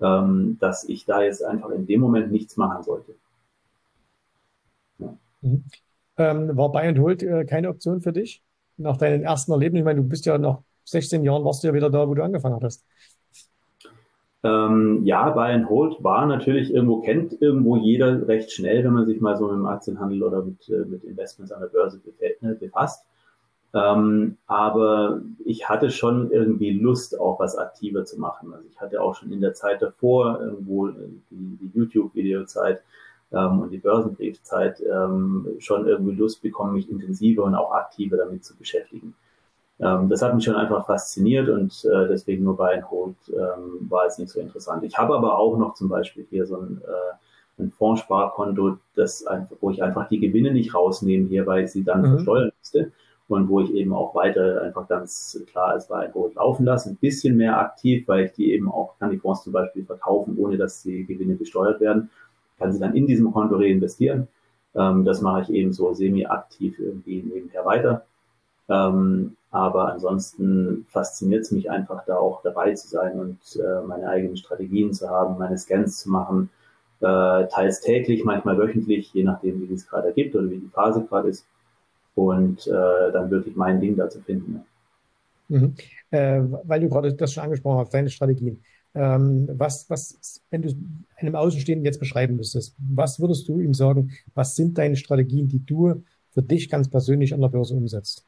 ähm, 0.00 0.58
dass 0.60 0.84
ich 0.84 1.06
da 1.06 1.22
jetzt 1.22 1.42
einfach 1.42 1.70
in 1.70 1.86
dem 1.86 2.00
Moment 2.00 2.30
nichts 2.30 2.56
machen 2.56 2.82
sollte. 2.82 3.14
Ja. 4.98 5.16
Mhm. 5.40 5.64
Ähm, 6.16 6.56
war 6.56 6.70
Buy 6.70 6.88
and 6.88 6.98
Hold 6.98 7.22
äh, 7.22 7.44
keine 7.44 7.70
Option 7.70 8.00
für 8.00 8.12
dich? 8.12 8.42
Nach 8.76 8.96
deinen 8.96 9.22
ersten 9.22 9.52
Erlebnissen? 9.52 9.82
Ich 9.82 9.84
meine, 9.84 10.02
du 10.02 10.08
bist 10.08 10.26
ja 10.26 10.36
nach 10.36 10.58
16 10.84 11.24
Jahren 11.24 11.44
warst 11.44 11.62
du 11.62 11.68
ja 11.68 11.74
wieder 11.74 11.90
da, 11.90 12.06
wo 12.06 12.14
du 12.14 12.22
angefangen 12.22 12.60
hast. 12.62 12.84
Ähm, 14.42 15.00
ja, 15.04 15.30
Buy 15.30 15.52
and 15.52 15.70
Hold 15.70 16.04
war 16.04 16.26
natürlich 16.26 16.72
irgendwo, 16.72 17.00
kennt 17.00 17.40
irgendwo 17.40 17.78
jeder 17.78 18.28
recht 18.28 18.52
schnell, 18.52 18.84
wenn 18.84 18.92
man 18.92 19.06
sich 19.06 19.18
mal 19.22 19.38
so 19.38 19.46
mit 19.46 19.56
dem 19.56 19.64
Aktienhandel 19.64 20.22
oder 20.22 20.42
mit, 20.42 20.68
äh, 20.68 20.84
mit 20.84 21.02
Investments 21.04 21.50
an 21.50 21.62
der 21.62 21.68
Börse 21.68 21.98
ne, 22.40 22.54
befasst. 22.54 23.06
Ähm, 23.74 24.36
aber 24.46 25.20
ich 25.44 25.68
hatte 25.68 25.90
schon 25.90 26.30
irgendwie 26.30 26.70
Lust, 26.70 27.18
auch 27.18 27.40
was 27.40 27.56
aktiver 27.58 28.04
zu 28.04 28.20
machen. 28.20 28.54
Also 28.54 28.64
ich 28.70 28.80
hatte 28.80 29.02
auch 29.02 29.16
schon 29.16 29.32
in 29.32 29.40
der 29.40 29.54
Zeit 29.54 29.82
davor 29.82 30.40
irgendwo 30.40 30.88
die, 30.88 31.58
die 31.60 31.70
YouTube-Videozeit 31.74 32.82
ähm, 33.32 33.60
und 33.60 33.70
die 33.70 33.78
Börsenbriefzeit 33.78 34.80
ähm, 34.80 35.48
schon 35.58 35.88
irgendwie 35.88 36.14
Lust 36.14 36.40
bekommen, 36.40 36.74
mich 36.74 36.88
intensiver 36.88 37.42
und 37.42 37.56
auch 37.56 37.72
aktiver 37.72 38.16
damit 38.16 38.44
zu 38.44 38.56
beschäftigen. 38.56 39.14
Ähm, 39.80 40.08
das 40.08 40.22
hat 40.22 40.36
mich 40.36 40.44
schon 40.44 40.54
einfach 40.54 40.86
fasziniert 40.86 41.48
und 41.48 41.84
äh, 41.84 42.06
deswegen 42.06 42.44
nur 42.44 42.56
bei 42.56 42.80
Hold 42.80 43.16
ähm, 43.30 43.90
war 43.90 44.06
es 44.06 44.18
nicht 44.18 44.30
so 44.30 44.38
interessant. 44.38 44.84
Ich 44.84 44.96
habe 44.96 45.16
aber 45.16 45.36
auch 45.36 45.58
noch 45.58 45.74
zum 45.74 45.88
Beispiel 45.88 46.24
hier 46.30 46.46
so 46.46 46.58
ein, 46.58 46.80
äh, 46.80 47.60
ein 47.62 47.72
Fondssparkonto, 47.72 48.78
das 48.94 49.26
einfach, 49.26 49.56
wo 49.60 49.70
ich 49.70 49.82
einfach 49.82 50.08
die 50.08 50.20
Gewinne 50.20 50.52
nicht 50.52 50.76
rausnehme 50.76 51.26
hier, 51.26 51.44
weil 51.44 51.64
ich 51.64 51.72
sie 51.72 51.82
dann 51.82 52.02
mhm. 52.02 52.10
versteuern 52.12 52.52
müsste 52.60 52.92
und 53.28 53.48
wo 53.48 53.60
ich 53.60 53.72
eben 53.72 53.92
auch 53.92 54.14
weiter 54.14 54.62
einfach 54.62 54.86
ganz 54.86 55.42
klar 55.50 55.68
als 55.68 55.88
Weinbrot 55.88 56.34
laufen 56.34 56.66
lasse. 56.66 56.90
Ein 56.90 56.96
bisschen 56.96 57.36
mehr 57.36 57.58
aktiv, 57.58 58.06
weil 58.06 58.26
ich 58.26 58.32
die 58.32 58.52
eben 58.52 58.70
auch, 58.70 58.98
kann 58.98 59.10
die 59.10 59.18
Fonds 59.18 59.42
zum 59.42 59.52
Beispiel 59.52 59.84
verkaufen, 59.84 60.36
ohne 60.38 60.58
dass 60.58 60.82
die 60.82 61.06
Gewinne 61.06 61.34
besteuert 61.34 61.80
werden, 61.80 62.10
kann 62.58 62.72
sie 62.72 62.80
dann 62.80 62.94
in 62.94 63.06
diesem 63.06 63.32
Konto 63.32 63.56
reinvestieren. 63.56 64.28
Ähm, 64.74 65.04
das 65.04 65.22
mache 65.22 65.42
ich 65.42 65.50
eben 65.50 65.72
so 65.72 65.94
semi-aktiv 65.94 66.78
irgendwie 66.78 67.22
nebenher 67.22 67.64
weiter. 67.64 68.04
Ähm, 68.68 69.36
aber 69.50 69.92
ansonsten 69.92 70.86
fasziniert 70.90 71.42
es 71.42 71.52
mich 71.52 71.70
einfach, 71.70 72.04
da 72.06 72.16
auch 72.16 72.42
dabei 72.42 72.74
zu 72.74 72.88
sein 72.88 73.18
und 73.20 73.38
äh, 73.56 73.86
meine 73.86 74.08
eigenen 74.08 74.36
Strategien 74.36 74.92
zu 74.92 75.08
haben, 75.08 75.38
meine 75.38 75.56
Scans 75.58 76.00
zu 76.00 76.10
machen, 76.10 76.50
äh, 77.00 77.46
teils 77.46 77.80
täglich, 77.80 78.24
manchmal 78.24 78.58
wöchentlich, 78.58 79.12
je 79.14 79.22
nachdem, 79.22 79.60
wie 79.60 79.72
es 79.72 79.86
gerade 79.88 80.08
ergibt 80.08 80.34
oder 80.34 80.50
wie 80.50 80.58
die 80.58 80.68
Phase 80.68 81.04
gerade 81.08 81.28
ist 81.28 81.46
und 82.14 82.66
äh, 82.66 83.12
dann 83.12 83.30
wirklich 83.30 83.56
mein 83.56 83.80
Ding 83.80 83.96
da 83.96 84.08
zu 84.08 84.20
finden. 84.20 84.64
Mhm. 85.48 85.74
Äh, 86.10 86.40
weil 86.64 86.80
du 86.80 86.88
gerade 86.88 87.12
das 87.14 87.32
schon 87.32 87.44
angesprochen 87.44 87.78
hast, 87.78 87.94
deine 87.94 88.10
Strategien. 88.10 88.62
Ähm, 88.94 89.48
was, 89.52 89.90
was, 89.90 90.40
wenn 90.50 90.62
du 90.62 90.72
einem 91.16 91.34
Außenstehenden 91.34 91.84
jetzt 91.84 91.98
beschreiben 91.98 92.36
müsstest, 92.36 92.76
was 92.78 93.18
würdest 93.20 93.48
du 93.48 93.58
ihm 93.58 93.74
sagen, 93.74 94.12
was 94.34 94.54
sind 94.54 94.78
deine 94.78 94.96
Strategien, 94.96 95.48
die 95.48 95.64
du 95.64 96.02
für 96.30 96.42
dich 96.42 96.68
ganz 96.70 96.88
persönlich 96.88 97.34
an 97.34 97.40
der 97.40 97.48
Börse 97.48 97.74
umsetzt? 97.74 98.24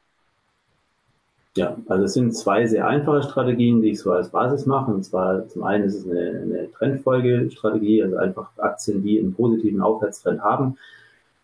Ja, 1.55 1.75
also 1.87 2.03
es 2.03 2.13
sind 2.13 2.35
zwei 2.35 2.67
sehr 2.67 2.87
einfache 2.87 3.23
Strategien, 3.23 3.81
die 3.81 3.91
ich 3.91 3.99
so 3.99 4.11
als 4.11 4.29
Basis 4.29 4.67
mache. 4.67 4.91
Und 4.91 5.03
zwar 5.03 5.47
zum 5.47 5.63
einen 5.63 5.85
ist 5.85 5.95
es 5.95 6.05
eine, 6.07 6.41
eine 6.41 6.71
Trendfolgestrategie, 6.71 8.03
also 8.03 8.17
einfach 8.17 8.49
Aktien, 8.57 9.01
die 9.01 9.19
einen 9.19 9.33
positiven 9.33 9.81
Aufwärtstrend 9.81 10.41
haben, 10.41 10.77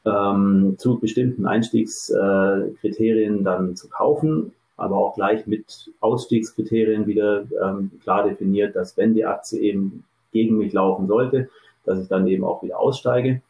ähm, 0.06 0.76
zu 0.78 1.00
bestimmten 1.00 1.46
Einstiegskriterien 1.46 3.44
dann 3.44 3.76
zu 3.76 3.90
kaufen, 3.90 4.54
aber 4.76 4.98
auch 4.98 5.16
gleich 5.16 5.48
mit 5.48 5.92
Ausstiegskriterien 6.00 7.08
wieder 7.08 7.46
ähm, 7.64 7.92
klar 8.02 8.28
definiert, 8.28 8.76
dass 8.76 8.98
wenn 8.98 9.14
die 9.14 9.26
Aktie 9.26 9.60
eben 9.60 10.04
gegen 10.32 10.58
mich 10.58 10.74
laufen 10.74 11.08
sollte, 11.08 11.50
dass 11.86 12.00
ich 12.00 12.08
dann 12.08 12.28
eben 12.28 12.44
auch 12.44 12.64
wieder 12.64 12.80
aussteige. 12.80 13.42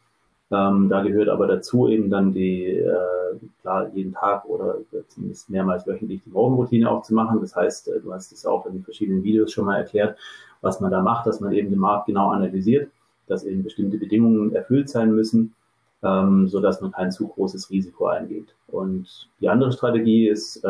Ähm, 0.52 0.90
da 0.90 1.02
gehört 1.02 1.30
aber 1.30 1.48
dazu 1.48 1.88
eben 1.88 2.10
dann 2.10 2.34
die, 2.34 2.66
äh, 2.66 3.36
klar, 3.62 3.90
jeden 3.96 4.14
Tag 4.14 4.46
oder 4.46 4.78
zumindest 5.08 5.50
mehrmals 5.50 5.88
wöchentlich 5.88 6.22
die 6.24 6.30
Morgenroutine 6.30 6.92
auch 6.92 7.02
zu 7.02 7.16
machen. 7.16 7.40
Das 7.42 7.56
heißt, 7.56 7.88
äh, 7.88 8.02
du 8.02 8.14
hast 8.14 8.32
es 8.32 8.46
auch 8.46 8.66
in 8.68 8.84
verschiedenen 8.84 9.24
Videos 9.24 9.52
schon 9.52 9.66
mal 9.66 9.78
erklärt, 9.78 10.20
was 10.62 10.80
man 10.80 10.92
da 10.92 11.02
macht, 11.02 11.26
dass 11.26 11.40
man 11.40 11.54
eben 11.54 11.70
den 11.72 11.80
Markt 11.80 12.08
genau 12.08 12.30
analysiert, 12.30 12.92
dass 13.28 13.44
eben 13.44 13.64
bestimmte 13.64 13.98
Bedingungen 13.98 14.54
erfüllt 14.54 14.90
sein 14.90 15.16
müssen 15.16 15.56
ähm, 16.04 16.48
so 16.48 16.60
dass 16.60 16.82
man 16.82 16.92
kein 16.92 17.12
zu 17.12 17.28
großes 17.28 17.70
Risiko 17.70 18.08
eingeht. 18.08 18.54
Und 18.68 19.30
die 19.40 19.50
andere 19.50 19.72
Strategie 19.72 20.28
ist, 20.28 20.64
äh, 20.64 20.68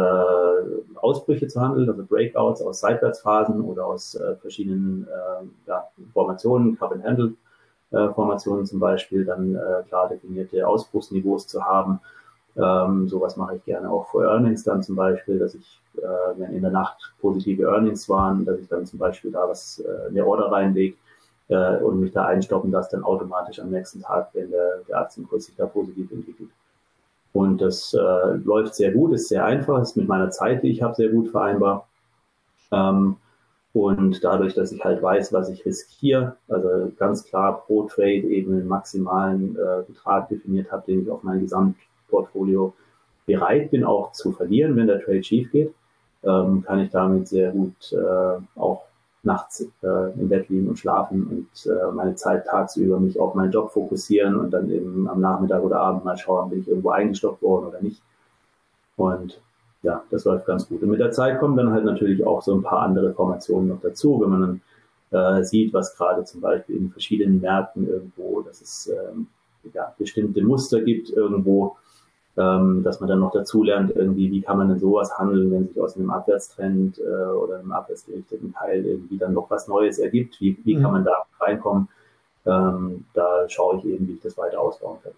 Ausbrüche 0.96 1.48
zu 1.48 1.60
handeln, 1.60 1.90
also 1.90 2.04
Breakouts 2.04 2.62
aus 2.62 2.82
Seitwärtsphasen 2.82 3.62
oder 3.62 3.86
aus 3.86 4.16
äh, 4.16 4.36
verschiedenen 4.36 5.08
äh, 5.08 5.70
ja, 5.70 5.88
Formationen, 6.14 6.78
Cup 6.78 6.92
and 6.92 7.04
Handle 7.04 7.34
äh, 7.92 8.10
Formationen 8.10 8.66
zum 8.66 8.80
Beispiel, 8.80 9.26
dann 9.26 9.56
äh, 9.56 9.84
klar 9.88 10.10
definierte 10.10 10.68
Ausbruchsniveaus 10.68 11.48
zu 11.48 11.64
haben. 11.64 12.00
Ähm, 12.56 13.08
sowas 13.08 13.36
mache 13.36 13.56
ich 13.56 13.66
gerne 13.66 13.90
auch 13.90 14.08
vor 14.10 14.24
Earnings 14.26 14.64
dann 14.64 14.84
zum 14.84 14.96
Beispiel, 14.96 15.40
dass 15.40 15.56
ich, 15.56 15.82
äh, 15.98 16.02
wenn 16.38 16.54
in 16.54 16.62
der 16.62 16.72
Nacht 16.72 17.14
positive 17.20 17.64
Earnings 17.64 18.08
waren, 18.10 18.46
dass 18.46 18.60
ich 18.60 18.68
dann 18.68 18.86
zum 18.86 19.00
Beispiel 19.00 19.32
da 19.32 19.50
was 19.50 19.84
äh, 19.84 20.10
eine 20.10 20.26
Order 20.26 20.52
reinlege 20.52 20.96
äh, 21.54 21.78
und 21.84 22.00
mich 22.00 22.12
da 22.12 22.26
einstoppen 22.26 22.72
lasse, 22.72 22.92
dann 22.92 23.04
automatisch 23.04 23.60
am 23.60 23.70
nächsten 23.70 24.02
Tag, 24.02 24.30
wenn 24.34 24.50
der, 24.52 24.80
der 24.88 25.00
Aktienkurs 25.00 25.46
sich 25.46 25.56
da 25.56 25.66
positiv 25.66 26.12
entwickelt. 26.12 26.50
Und 27.32 27.62
das 27.62 27.94
äh, 27.94 28.36
läuft 28.44 28.76
sehr 28.76 28.92
gut, 28.92 29.14
ist 29.14 29.30
sehr 29.30 29.46
einfach, 29.46 29.82
ist 29.82 29.98
mit 29.98 30.08
meiner 30.08 30.30
Zeit, 30.30 30.64
die 30.64 30.70
ich 30.70 30.82
habe, 30.82 30.96
sehr 30.96 31.10
gut 31.10 31.30
vereinbar. 31.30 31.88
Ähm, 32.72 33.18
und 33.74 34.24
dadurch, 34.24 34.54
dass 34.54 34.72
ich 34.72 34.84
halt 34.84 35.02
weiß, 35.02 35.34
was 35.34 35.50
ich 35.50 35.66
riskiere, 35.66 36.38
also 36.48 36.92
ganz 36.98 37.26
klar 37.26 37.64
pro 37.66 37.84
Trade 37.84 38.28
eben 38.28 38.54
einen 38.54 38.68
maximalen 38.68 39.56
äh, 39.56 39.84
Betrag 39.88 40.30
definiert 40.30 40.72
habe, 40.72 40.84
den 40.86 41.02
ich 41.02 41.10
auf 41.10 41.24
mein 41.24 41.40
Gesamtportfolio 41.40 42.74
bereit 43.26 43.72
bin 43.72 43.84
auch 43.84 44.12
zu 44.12 44.32
verlieren, 44.32 44.76
wenn 44.76 44.88
der 44.88 45.04
Trade 45.04 45.24
schief 45.24 45.52
geht, 45.52 45.74
ähm, 46.24 46.64
kann 46.64 46.80
ich 46.82 46.92
damit 46.92 47.28
sehr 47.28 47.52
gut 47.52 47.94
äh, 47.94 48.60
auch 48.60 48.84
nachts 49.24 49.66
äh, 49.82 50.20
im 50.20 50.28
Bett 50.28 50.50
liegen 50.50 50.68
und 50.68 50.78
schlafen 50.78 51.28
und 51.28 51.72
äh, 51.72 51.92
meine 51.94 52.16
Zeit 52.16 52.46
tagsüber 52.46 53.00
mich 53.00 53.20
auf 53.20 53.36
meinen 53.36 53.52
Job 53.52 53.72
fokussieren 53.72 54.36
und 54.36 54.52
dann 54.52 54.70
eben 54.70 55.08
am 55.08 55.22
Nachmittag 55.22 55.64
oder 55.64 55.80
Abend 55.80 56.04
mal 56.04 56.18
schauen, 56.18 56.50
bin 56.50 56.60
ich 56.60 56.68
irgendwo 56.68 56.90
eingestoppt 56.90 57.42
worden 57.42 57.68
oder 57.68 57.82
nicht. 57.82 58.02
Und 58.98 59.42
ja, 59.82 60.04
das 60.10 60.26
läuft 60.26 60.46
ganz 60.46 60.68
gut. 60.68 60.82
Und 60.84 60.90
mit 60.90 61.00
der 61.00 61.12
Zeit 61.12 61.40
kommen 61.40 61.56
dann 61.56 61.72
halt 61.72 61.86
natürlich 61.86 62.26
auch 62.26 62.42
so 62.42 62.54
ein 62.54 62.64
paar 62.64 62.82
andere 62.82 63.14
Formationen 63.14 63.70
noch 63.70 63.82
dazu, 63.82 64.22
wenn 64.22 64.30
man 64.30 64.62
dann 65.12 65.40
äh, 65.40 65.44
sieht, 65.44 65.74
was 65.74 65.96
gerade 65.96 66.26
zum 66.26 66.42
Beispiel 66.42 66.76
in 66.76 66.92
verschiedenen 66.92 67.40
Märkten 67.40 67.88
irgendwo, 67.88 68.42
dass 68.42 68.62
es 68.62 68.92
ähm, 68.92 69.28
ja, 69.74 69.94
bestimmte 69.98 70.44
Muster 70.44 70.82
gibt 70.82 71.10
irgendwo, 71.12 71.78
ähm, 72.36 72.84
dass 72.84 73.00
man 73.00 73.10
dann 73.10 73.20
noch 73.20 73.32
dazu 73.32 73.64
lernt, 73.64 73.96
irgendwie, 73.96 74.32
wie 74.32 74.42
kann 74.42 74.58
man 74.58 74.70
denn 74.70 74.80
sowas 74.80 75.18
handeln, 75.18 75.52
wenn 75.52 75.68
sich 75.68 75.80
aus 75.80 75.96
einem 75.96 76.10
Abwärtstrend 76.10 76.98
äh, 77.00 77.02
oder 77.02 77.60
einem 77.60 77.72
abwärtsgerichteten 77.72 78.54
Teil 78.54 78.86
irgendwie 78.86 79.18
dann 79.18 79.34
noch 79.34 79.50
was 79.52 79.68
Neues 79.68 80.00
ergibt, 80.00 80.40
wie, 80.42 80.58
wie 80.64 80.76
mhm. 80.76 80.82
kann 80.82 80.92
man 80.92 81.06
da 81.06 81.24
reinkommen? 81.40 81.88
Ähm, 82.46 83.06
da 83.14 83.48
schaue 83.48 83.78
ich 83.78 83.86
eben, 83.86 84.08
wie 84.08 84.14
ich 84.14 84.22
das 84.22 84.38
weiter 84.38 84.60
ausbauen 84.60 84.98
kann. 85.04 85.14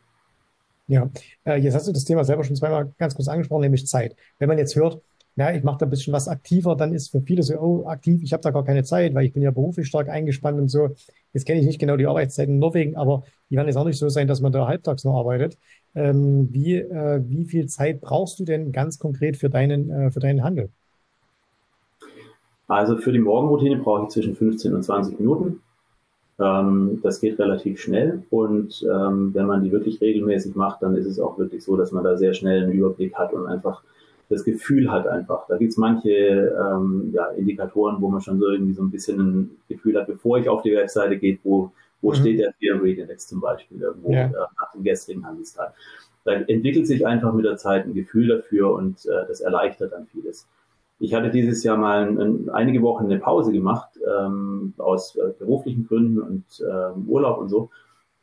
Ja, 0.88 1.10
äh, 1.45 1.56
jetzt 1.56 1.73
hast 1.73 1.88
du 1.88 1.93
das 1.93 2.04
Thema 2.04 2.23
selber 2.23 2.43
schon 2.43 2.56
zweimal 2.56 2.93
ganz 2.97 3.15
kurz 3.15 3.28
angesprochen, 3.28 3.62
nämlich 3.62 3.88
Zeit. 3.88 4.15
Wenn 4.38 4.49
man 4.49 4.58
jetzt 4.58 4.75
hört, 4.75 5.01
na, 5.38 5.54
ich 5.54 5.63
mache 5.63 5.80
da 5.80 5.86
ein 5.86 5.89
bisschen 5.89 6.13
was 6.13 6.28
aktiver, 6.28 6.75
dann 6.75 6.93
ist 6.93 7.10
für 7.10 7.21
viele 7.21 7.43
so, 7.43 7.56
oh, 7.60 7.88
aktiv, 7.88 8.21
ich 8.23 8.32
habe 8.32 8.41
da 8.41 8.51
gar 8.51 8.63
keine 8.63 8.84
Zeit, 8.84 9.13
weil 9.13 9.25
ich 9.25 9.34
bin 9.34 9.43
ja 9.43 9.51
beruflich 9.51 9.88
stark 9.88 10.08
eingespannt 10.10 10.60
und 10.60 10.69
so. 10.69 10.89
Jetzt 11.34 11.45
kenne 11.45 11.60
ich 11.60 11.65
nicht 11.65 11.80
genau 11.80 11.97
die 11.97 12.08
Arbeitszeiten 12.08 12.54
in 12.54 12.60
Norwegen, 12.60 12.95
aber 12.95 13.23
die 13.49 13.58
werden 13.58 13.67
jetzt 13.67 13.75
auch 13.75 13.86
nicht 13.86 13.97
so 13.97 14.08
sein, 14.08 14.28
dass 14.28 14.39
man 14.39 14.54
da 14.54 14.67
halbtags 14.67 15.04
noch 15.04 15.17
arbeitet. 15.17 15.58
Ähm, 15.95 16.49
wie, 16.51 16.75
äh, 16.75 17.21
wie 17.25 17.45
viel 17.45 17.67
Zeit 17.67 18.01
brauchst 18.01 18.39
du 18.39 18.43
denn 18.43 18.71
ganz 18.71 18.99
konkret 18.99 19.38
für 19.38 19.49
deinen, 19.49 19.89
äh, 19.89 20.12
für 20.12 20.19
deinen 20.19 20.43
Handel? 20.43 20.69
Also 22.67 22.97
für 22.97 23.12
die 23.12 23.19
Morgenroutine 23.19 23.77
brauche 23.77 24.03
ich 24.03 24.10
zwischen 24.10 24.36
15 24.36 24.73
und 24.73 24.84
20 24.84 25.19
Minuten. 25.19 25.62
Ähm, 26.39 26.99
das 27.01 27.21
geht 27.21 27.39
relativ 27.39 27.79
schnell 27.79 28.23
und 28.29 28.84
ähm, 28.84 29.34
wenn 29.34 29.45
man 29.45 29.63
die 29.63 29.71
wirklich 29.71 30.01
regelmäßig 30.01 30.55
macht, 30.55 30.81
dann 30.81 30.95
ist 30.95 31.05
es 31.05 31.19
auch 31.19 31.38
wirklich 31.38 31.63
so, 31.63 31.77
dass 31.77 31.93
man 31.93 32.03
da 32.03 32.17
sehr 32.17 32.34
schnell 32.34 32.63
einen 32.63 32.73
Überblick 32.73 33.15
hat 33.15 33.31
und 33.34 33.47
einfach 33.47 33.84
das 34.29 34.43
Gefühl 34.43 34.91
hat 34.91 35.08
einfach. 35.08 35.47
Da 35.47 35.58
gibt's 35.58 35.77
manche 35.77 36.10
ähm, 36.10 37.12
ja, 37.13 37.27
Indikatoren, 37.27 38.01
wo 38.01 38.10
man 38.10 38.21
schon 38.21 38.39
so 38.39 38.47
irgendwie 38.49 38.73
so 38.73 38.81
ein 38.81 38.91
bisschen 38.91 39.19
ein 39.19 39.51
Gefühl 39.69 39.97
hat, 39.97 40.08
bevor 40.08 40.38
ich 40.38 40.49
auf 40.49 40.62
die 40.62 40.75
Webseite 40.75 41.17
geht, 41.17 41.39
wo, 41.43 41.71
Wo 42.01 42.12
mhm. 42.12 42.15
steht 42.15 42.39
der 42.39 42.53
Fear 42.53 42.84
Index 42.84 43.27
zum 43.27 43.41
Beispiel 43.41 43.81
irgendwo 43.81 44.12
ja. 44.12 44.25
äh, 44.25 44.31
nach 44.31 44.71
dem 44.73 44.84
gestrigen 44.84 45.25
Handelstag? 45.25 45.73
Da 46.23 46.31
entwickelt 46.34 46.88
sich 46.88 47.05
einfach 47.05 47.34
mit 47.34 47.45
der 47.45 47.58
Zeit 47.58 47.86
ein 47.86 47.93
Gefühl 47.93 48.27
dafür 48.27 48.73
und 48.73 49.05
äh, 49.05 49.27
das 49.27 49.41
erleichtert 49.41 49.93
dann 49.93 50.08
vieles. 50.08 50.47
Ich 50.99 51.13
hatte 51.13 51.29
dieses 51.29 51.63
Jahr 51.63 51.77
mal 51.77 52.08
ein, 52.08 52.49
einige 52.49 52.81
Wochen 52.81 53.05
eine 53.05 53.19
Pause 53.19 53.51
gemacht, 53.51 53.89
ähm, 54.08 54.73
aus 54.77 55.15
äh, 55.17 55.34
beruflichen 55.38 55.88
Gründen 55.88 56.19
und 56.19 56.43
äh, 56.62 56.97
Urlaub 57.08 57.39
und 57.39 57.49
so. 57.49 57.69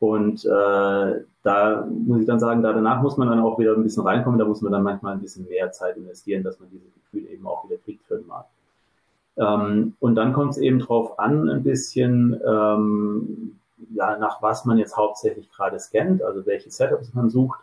Und 0.01 0.45
äh, 0.45 1.21
da 1.45 1.89
muss 1.89 2.21
ich 2.21 2.27
dann 2.27 2.41
sagen, 2.41 2.63
da 2.63 2.73
danach 2.73 3.03
muss 3.03 3.17
man 3.17 3.29
dann 3.29 3.39
auch 3.39 3.59
wieder 3.59 3.75
ein 3.75 3.85
bisschen 3.85 4.03
reinkommen, 4.03 4.39
da 4.39 4.45
muss 4.45 4.63
man 4.63 4.73
dann 4.73 4.83
manchmal 4.83 5.15
ein 5.15 5.21
bisschen 5.21 5.47
mehr 5.49 5.71
Zeit 5.71 5.97
investieren, 5.97 6.43
dass 6.43 6.59
man 6.59 6.71
dieses 6.71 6.93
Gefühl 6.95 7.31
eben 7.31 7.47
auch 7.47 7.65
wieder 7.69 7.79
kriegt 7.85 8.05
für 8.07 8.17
den 8.17 8.27
Markt. 8.27 8.51
Ähm, 9.37 9.95
und 10.01 10.15
dann 10.17 10.33
kommt 10.33 10.53
es 10.53 10.59
eben 10.59 10.81
drauf 10.81 11.19
an, 11.19 11.49
ein 11.49 11.63
bisschen, 11.63 12.41
ähm, 12.45 13.59
ja, 13.95 14.17
nach 14.19 14.43
was 14.43 14.65
man 14.65 14.79
jetzt 14.79 14.97
hauptsächlich 14.97 15.51
gerade 15.51 15.79
scannt, 15.79 16.23
also 16.23 16.47
welche 16.47 16.71
Setups 16.71 17.15
man 17.15 17.31
sucht. 17.31 17.61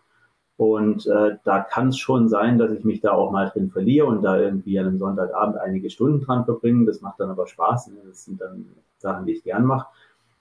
Und 0.58 1.08
äh, 1.08 1.38
da 1.46 1.62
kann 1.62 1.90
es 1.90 1.98
schon 1.98 2.28
sein, 2.28 2.58
dass 2.58 2.72
ich 2.72 2.84
mich 2.84 3.00
da 3.00 3.14
auch 3.14 3.32
mal 3.32 3.50
drin 3.50 3.72
verliere 3.72 4.08
und 4.08 4.24
da 4.24 4.38
irgendwie 4.38 4.78
an 4.78 4.88
einem 4.88 4.98
Sonntagabend 4.98 5.58
einige 5.58 5.90
Stunden 5.90 6.20
dran 6.20 6.44
verbringe. 6.44 6.86
Das 6.86 7.00
macht 7.00 7.20
dann 7.20 7.30
aber 7.30 7.48
Spaß. 7.48 7.92
Das 8.06 8.26
sind 8.26 8.42
dann 8.42 8.66
Sachen, 8.98 9.26
die 9.26 9.34
ich 9.34 9.44
gern 9.44 9.64
mache. 9.64 9.88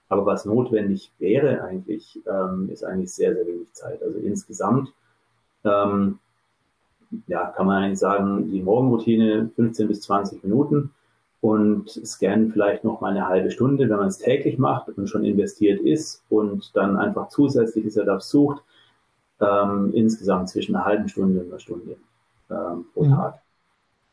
Aber 0.09 0.25
was 0.25 0.43
notwendig 0.43 1.13
wäre 1.19 1.63
eigentlich, 1.63 2.19
ähm, 2.27 2.69
ist 2.69 2.83
eigentlich 2.83 3.13
sehr, 3.13 3.33
sehr 3.33 3.47
wenig 3.47 3.71
Zeit. 3.73 4.03
Also 4.03 4.19
insgesamt 4.19 4.91
ähm, 5.63 6.19
ja, 7.27 7.45
kann 7.45 7.67
man 7.67 7.83
eigentlich 7.83 7.99
sagen, 7.99 8.51
die 8.51 8.61
Morgenroutine 8.61 9.49
15 9.55 9.87
bis 9.87 10.01
20 10.01 10.43
Minuten 10.43 10.91
und 11.41 11.89
scannen 11.89 12.51
vielleicht 12.51 12.83
noch 12.83 13.01
mal 13.01 13.11
eine 13.11 13.27
halbe 13.27 13.51
Stunde, 13.51 13.89
wenn 13.89 13.97
man 13.97 14.07
es 14.07 14.17
täglich 14.17 14.57
macht 14.57 14.89
und 14.89 15.07
schon 15.07 15.23
investiert 15.23 15.79
ist 15.81 16.23
und 16.29 16.75
dann 16.75 16.97
einfach 16.97 17.29
zusätzliche 17.29 17.89
Setups 17.89 18.29
sucht 18.29 18.61
ähm, 19.39 19.91
insgesamt 19.93 20.49
zwischen 20.49 20.75
einer 20.75 20.85
halben 20.85 21.07
Stunde 21.07 21.39
und 21.41 21.47
einer 21.47 21.59
Stunde 21.59 21.95
ähm, 22.49 22.85
pro 22.93 23.03
mhm. 23.03 23.11
Tag. 23.11 23.39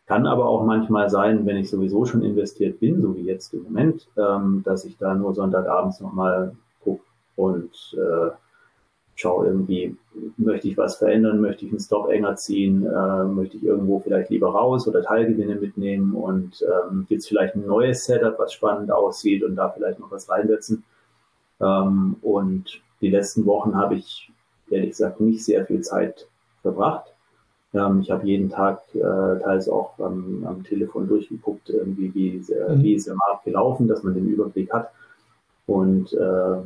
Kann 0.07 0.27
aber 0.27 0.47
auch 0.47 0.65
manchmal 0.65 1.11
sein, 1.11 1.47
wenn 1.47 1.57
ich 1.57 1.69
sowieso 1.69 2.05
schon 2.05 2.23
investiert 2.23 2.79
bin, 2.79 3.03
so 3.03 3.17
wie 3.17 3.23
jetzt 3.23 3.53
im 3.55 3.65
Moment, 3.65 4.07
ähm, 4.17 4.63
dass 4.65 4.85
ich 4.85 4.97
da 4.97 5.15
nur 5.15 5.35
Sonntagabends 5.35 6.01
nochmal 6.01 6.55
gucke 6.85 7.03
und 7.35 7.73
äh, 7.95 8.31
schaue 9.17 9.47
irgendwie, 9.47 9.97
möchte 10.37 10.69
ich 10.69 10.77
was 10.77 10.97
verändern, 10.97 11.41
möchte 11.41 11.65
ich 11.65 11.73
einen 11.73 11.81
Stop 11.81 12.09
enger 12.11 12.37
ziehen, 12.37 12.87
äh, 12.87 13.25
möchte 13.25 13.57
ich 13.57 13.65
irgendwo 13.65 13.99
vielleicht 13.99 14.31
lieber 14.31 14.51
raus 14.51 14.87
oder 14.87 15.03
Teilgewinne 15.03 15.57
mitnehmen 15.57 16.15
und 16.15 16.63
ähm, 16.63 17.07
gibt 17.09 17.23
es 17.23 17.29
vielleicht 17.29 17.55
ein 17.55 17.67
neues 17.67 18.05
Setup, 18.05 18.39
was 18.39 18.53
spannend 18.53 18.93
aussieht 18.93 19.43
und 19.43 19.57
da 19.57 19.71
vielleicht 19.71 19.99
noch 19.99 20.11
was 20.11 20.29
reinsetzen. 20.29 20.85
Ähm, 21.61 22.17
und 22.21 22.81
die 23.01 23.11
letzten 23.11 23.47
Wochen 23.47 23.75
habe 23.75 23.95
ich 23.95 24.31
ehrlich 24.71 24.91
gesagt 24.91 25.21
nicht 25.21 25.45
sehr 25.45 25.65
viel 25.65 25.81
Zeit 25.81 26.29
verbracht. 26.61 27.07
Ähm, 27.73 28.01
ich 28.01 28.11
habe 28.11 28.27
jeden 28.27 28.51
Tag 28.51 28.83
äh, 28.95 29.01
teils 29.01 29.69
auch 29.69 29.99
am, 29.99 30.45
am 30.47 30.63
Telefon 30.63 31.09
durchgeguckt, 31.09 31.71
irgendwie, 31.71 32.15
wie, 32.15 32.53
äh, 32.53 32.77
mhm. 32.77 32.83
wie 32.83 32.95
ist 32.95 33.07
der 33.07 33.15
Markt 33.15 33.45
gelaufen, 33.45 33.89
dass 33.89 34.03
man 34.03 34.15
den 34.15 34.29
Überblick 34.29 34.71
hat. 34.73 34.91
Und 35.67 36.13
äh, 36.13 36.57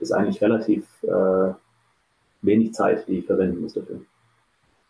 ist 0.00 0.12
eigentlich 0.12 0.40
relativ 0.40 0.84
äh, 1.02 1.52
wenig 2.42 2.72
Zeit, 2.72 3.06
die 3.08 3.18
ich 3.18 3.26
verwenden 3.26 3.60
muss 3.60 3.74
dafür. 3.74 4.00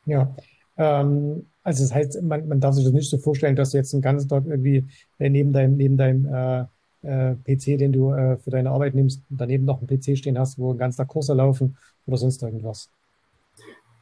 Ja, 0.06 0.34
ähm, 0.76 1.46
also 1.62 1.84
das 1.84 1.94
heißt, 1.94 2.22
man, 2.22 2.48
man 2.48 2.60
darf 2.60 2.74
sich 2.74 2.84
das 2.84 2.92
nicht 2.92 3.10
so 3.10 3.18
vorstellen, 3.18 3.56
dass 3.56 3.72
du 3.72 3.76
jetzt 3.76 3.92
den 3.92 4.00
ganzen 4.00 4.28
Tag 4.28 4.44
irgendwie 4.46 4.86
äh, 5.18 5.28
neben 5.28 5.52
deinem, 5.52 5.76
neben 5.76 5.96
deinem 5.96 6.26
äh, 6.26 6.64
äh, 7.02 7.34
PC, 7.44 7.78
den 7.78 7.92
du 7.92 8.12
äh, 8.12 8.36
für 8.38 8.50
deine 8.50 8.70
Arbeit 8.70 8.94
nimmst, 8.94 9.22
daneben 9.28 9.64
noch 9.64 9.78
einen 9.78 9.86
PC 9.86 10.16
stehen 10.16 10.38
hast, 10.38 10.58
wo 10.58 10.72
ein 10.72 10.78
ganzer 10.78 11.04
Kurse 11.04 11.34
laufen 11.34 11.76
oder 12.06 12.16
sonst 12.16 12.42
irgendwas? 12.42 12.90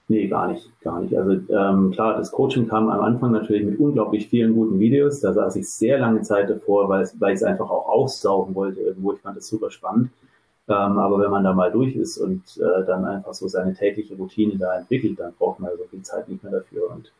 Nee, 0.09 0.29
gar 0.29 0.53
nicht, 0.53 0.71
gar 0.83 1.01
nicht. 1.01 1.17
Also 1.17 1.33
ähm, 1.33 1.91
klar, 1.91 2.17
das 2.17 2.31
Coaching 2.31 2.69
kam 2.69 2.89
am 2.89 3.01
Anfang 3.01 3.33
natürlich 3.33 3.65
mit 3.65 3.81
unglaublich 3.81 4.29
vielen 4.29 4.55
guten 4.55 4.79
Videos. 4.79 5.21
Da 5.21 5.33
saß 5.33 5.57
ich 5.57 5.69
sehr 5.69 5.99
lange 5.99 6.23
Zeit 6.23 6.49
davor, 6.49 6.89
weil, 6.89 7.09
weil 7.19 7.33
ich 7.33 7.41
es 7.41 7.43
einfach 7.43 7.69
auch 7.69 7.89
aussaugen 7.89 8.55
wollte 8.55 8.81
irgendwo. 8.83 9.15
Ich 9.15 9.21
fand 9.21 9.37
das 9.37 9.49
super 9.49 9.69
spannend. 9.69 10.11
Ähm, 10.69 10.99
aber 10.99 11.21
wenn 11.21 11.31
man 11.31 11.45
da 11.45 11.53
mal 11.53 11.71
durch 11.71 11.95
ist 11.95 12.19
und 12.19 12.43
äh, 12.59 12.85
dann 12.87 13.05
einfach 13.05 13.35
so 13.35 13.47
seine 13.47 13.75
tägliche 13.75 14.17
Routine 14.17 14.59
da 14.59 14.77
entwickelt, 14.77 15.19
dann 15.19 15.33
braucht 15.39 15.61
man 15.61 15.71
so 15.79 15.85
viel 15.85 16.03
Zeit 16.03 16.29
nicht 16.29 16.43
mehr 16.43 16.53
dafür. 16.53 16.91
Und 16.91 17.13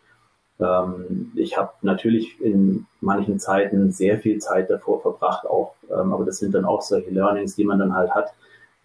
ähm, 0.59 1.33
ich 1.37 1.57
habe 1.57 1.73
natürlich 1.83 2.41
in 2.41 2.87
manchen 3.01 3.39
Zeiten 3.39 3.93
sehr 3.93 4.19
viel 4.19 4.39
Zeit 4.39 4.69
davor 4.69 5.01
verbracht, 5.01 5.47
auch, 5.47 5.75
ähm, 5.91 6.13
aber 6.13 6.25
das 6.25 6.39
sind 6.39 6.55
dann 6.55 6.65
auch 6.65 6.83
solche 6.83 7.11
Learnings, 7.11 7.55
die 7.55 7.65
man 7.65 7.79
dann 7.79 7.95
halt 7.95 8.11
hat. 8.11 8.33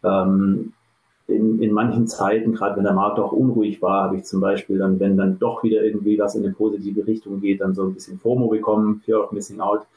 Ähm, 0.04 0.74
in, 1.28 1.62
in 1.62 1.71
manchen 1.71 2.08
Zeiten, 2.08 2.54
gerade 2.54 2.76
wenn 2.76 2.84
der 2.84 2.93
Markt 2.93 3.17
auch 3.17 3.32
unruhig 3.32 3.82
war, 3.82 4.04
habe 4.04 4.17
ich 4.17 4.26
zum 4.26 4.41
Beispiel 4.41 4.78
dann, 4.78 5.00
wenn 5.00 5.17
dann 5.17 5.39
doch 5.39 5.63
wieder 5.63 5.84
irgendwie 5.84 6.19
was 6.19 6.36
in 6.36 6.43
eine 6.43 6.54
positive 6.54 7.08
Richtung 7.08 7.41
geht, 7.41 7.62
dann 7.62 7.74
so 7.74 7.84
ein 7.84 7.93
bisschen 7.93 8.19
FOMO 8.19 8.47
bekommen, 8.50 9.02
Fear 9.06 9.24
of 9.24 9.32
Missing 9.32 9.60
Out. 9.60 9.88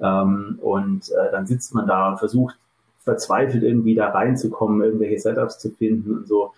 Ähm, 0.00 0.58
und 0.60 1.10
äh, 1.10 1.30
dann 1.32 1.46
sitzt 1.46 1.74
man 1.74 1.86
da 1.86 2.10
und 2.10 2.18
versucht 2.18 2.56
verzweifelt 3.04 3.62
irgendwie 3.62 3.94
da 3.94 4.10
reinzukommen, 4.10 4.82
irgendwelche 4.82 5.18
Setups 5.18 5.58
zu 5.58 5.70
finden 5.70 6.18
und 6.18 6.28
so. 6.28 6.52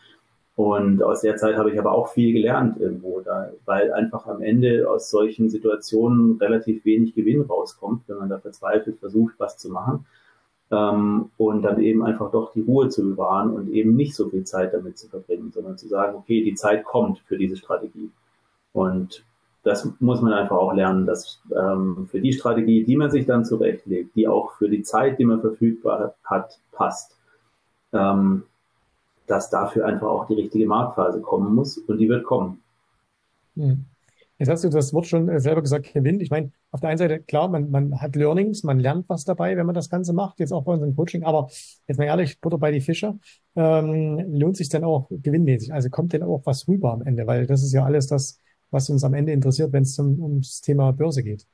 Und 0.56 1.02
aus 1.02 1.22
der 1.22 1.36
Zeit 1.36 1.56
habe 1.56 1.72
ich 1.72 1.78
aber 1.78 1.92
auch 1.92 2.08
viel 2.08 2.32
gelernt 2.32 2.80
irgendwo, 2.80 3.20
da, 3.20 3.50
weil 3.64 3.92
einfach 3.92 4.26
am 4.26 4.40
Ende 4.40 4.88
aus 4.88 5.10
solchen 5.10 5.50
Situationen 5.50 6.36
relativ 6.38 6.84
wenig 6.84 7.14
Gewinn 7.14 7.42
rauskommt, 7.42 8.02
wenn 8.06 8.18
man 8.18 8.28
da 8.28 8.38
verzweifelt 8.38 8.98
versucht, 9.00 9.34
was 9.38 9.58
zu 9.58 9.70
machen. 9.70 10.06
Ähm, 10.70 11.30
und 11.38 11.62
dann 11.62 11.80
eben 11.80 12.04
einfach 12.04 12.30
doch 12.30 12.52
die 12.52 12.60
Ruhe 12.60 12.88
zu 12.88 13.02
bewahren 13.02 13.50
und 13.50 13.68
eben 13.68 13.96
nicht 13.96 14.14
so 14.14 14.28
viel 14.28 14.44
Zeit 14.44 14.72
damit 14.72 14.96
zu 14.96 15.08
verbringen, 15.08 15.50
sondern 15.52 15.76
zu 15.76 15.88
sagen, 15.88 16.16
okay, 16.16 16.44
die 16.44 16.54
Zeit 16.54 16.84
kommt 16.84 17.18
für 17.26 17.36
diese 17.36 17.56
Strategie. 17.56 18.10
Und 18.72 19.24
das 19.64 19.88
muss 19.98 20.20
man 20.20 20.32
einfach 20.32 20.56
auch 20.56 20.72
lernen, 20.72 21.06
dass 21.06 21.40
ähm, 21.56 22.06
für 22.10 22.20
die 22.20 22.32
Strategie, 22.32 22.84
die 22.84 22.96
man 22.96 23.10
sich 23.10 23.26
dann 23.26 23.44
zurechtlegt, 23.44 24.14
die 24.14 24.28
auch 24.28 24.52
für 24.52 24.68
die 24.68 24.82
Zeit, 24.82 25.18
die 25.18 25.24
man 25.24 25.40
verfügbar 25.40 26.14
hat, 26.24 26.58
passt. 26.72 27.16
Ähm, 27.92 28.44
dass 29.26 29.50
dafür 29.50 29.86
einfach 29.86 30.08
auch 30.08 30.26
die 30.26 30.34
richtige 30.34 30.66
Marktphase 30.66 31.20
kommen 31.20 31.54
muss 31.54 31.78
und 31.78 31.98
die 31.98 32.08
wird 32.08 32.24
kommen. 32.24 32.62
Hm. 33.56 33.86
Jetzt 34.38 34.48
hast 34.48 34.64
du 34.64 34.68
das 34.68 34.92
Wort 34.92 35.06
schon 35.06 35.28
äh, 35.28 35.40
selber 35.40 35.62
gesagt, 35.62 35.86
Kevin. 35.86 36.20
Ich 36.20 36.30
meine, 36.30 36.50
auf 36.72 36.80
der 36.80 36.90
einen 36.90 36.98
Seite, 36.98 37.20
klar, 37.20 37.48
man, 37.48 37.70
man 37.70 38.00
hat 38.00 38.16
Learnings, 38.16 38.64
man 38.64 38.80
lernt 38.80 39.08
was 39.08 39.24
dabei, 39.24 39.56
wenn 39.56 39.64
man 39.64 39.76
das 39.76 39.88
Ganze 39.88 40.12
macht, 40.12 40.40
jetzt 40.40 40.52
auch 40.52 40.64
bei 40.64 40.72
unserem 40.72 40.96
Coaching. 40.96 41.22
Aber 41.22 41.48
jetzt 41.86 41.98
mal 41.98 42.04
ehrlich, 42.04 42.40
Butter 42.40 42.58
bei 42.58 42.72
die 42.72 42.80
Fischer, 42.80 43.16
ähm, 43.54 44.18
lohnt 44.36 44.56
sich 44.56 44.68
denn 44.68 44.82
auch 44.82 45.08
gewinnmäßig? 45.08 45.72
Also 45.72 45.88
kommt 45.88 46.12
denn 46.12 46.24
auch 46.24 46.42
was 46.44 46.66
rüber 46.66 46.92
am 46.92 47.02
Ende? 47.02 47.26
Weil 47.26 47.46
das 47.46 47.62
ist 47.62 47.72
ja 47.72 47.84
alles 47.84 48.08
das, 48.08 48.40
was 48.74 48.90
uns 48.90 49.04
am 49.04 49.14
Ende 49.14 49.32
interessiert, 49.32 49.72
wenn 49.72 49.84
es 49.84 49.98
um, 49.98 50.20
ums 50.20 50.60
Thema 50.60 50.92
Börse 50.92 51.22
geht. 51.22 51.46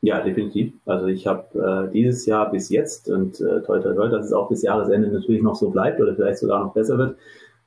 Ja, 0.00 0.20
definitiv. 0.20 0.72
Also 0.84 1.06
ich 1.06 1.26
habe 1.26 1.86
äh, 1.88 1.92
dieses 1.92 2.26
Jahr 2.26 2.50
bis 2.50 2.68
jetzt 2.68 3.08
und 3.08 3.40
äh, 3.40 3.62
toi 3.62 3.78
toi 3.80 3.94
toi, 3.94 4.08
dass 4.08 4.26
es 4.26 4.32
auch 4.32 4.48
bis 4.48 4.62
Jahresende 4.62 5.08
natürlich 5.08 5.42
noch 5.42 5.54
so 5.54 5.70
bleibt 5.70 6.00
oder 6.00 6.14
vielleicht 6.14 6.38
sogar 6.38 6.64
noch 6.64 6.74
besser 6.74 6.98
wird. 6.98 7.16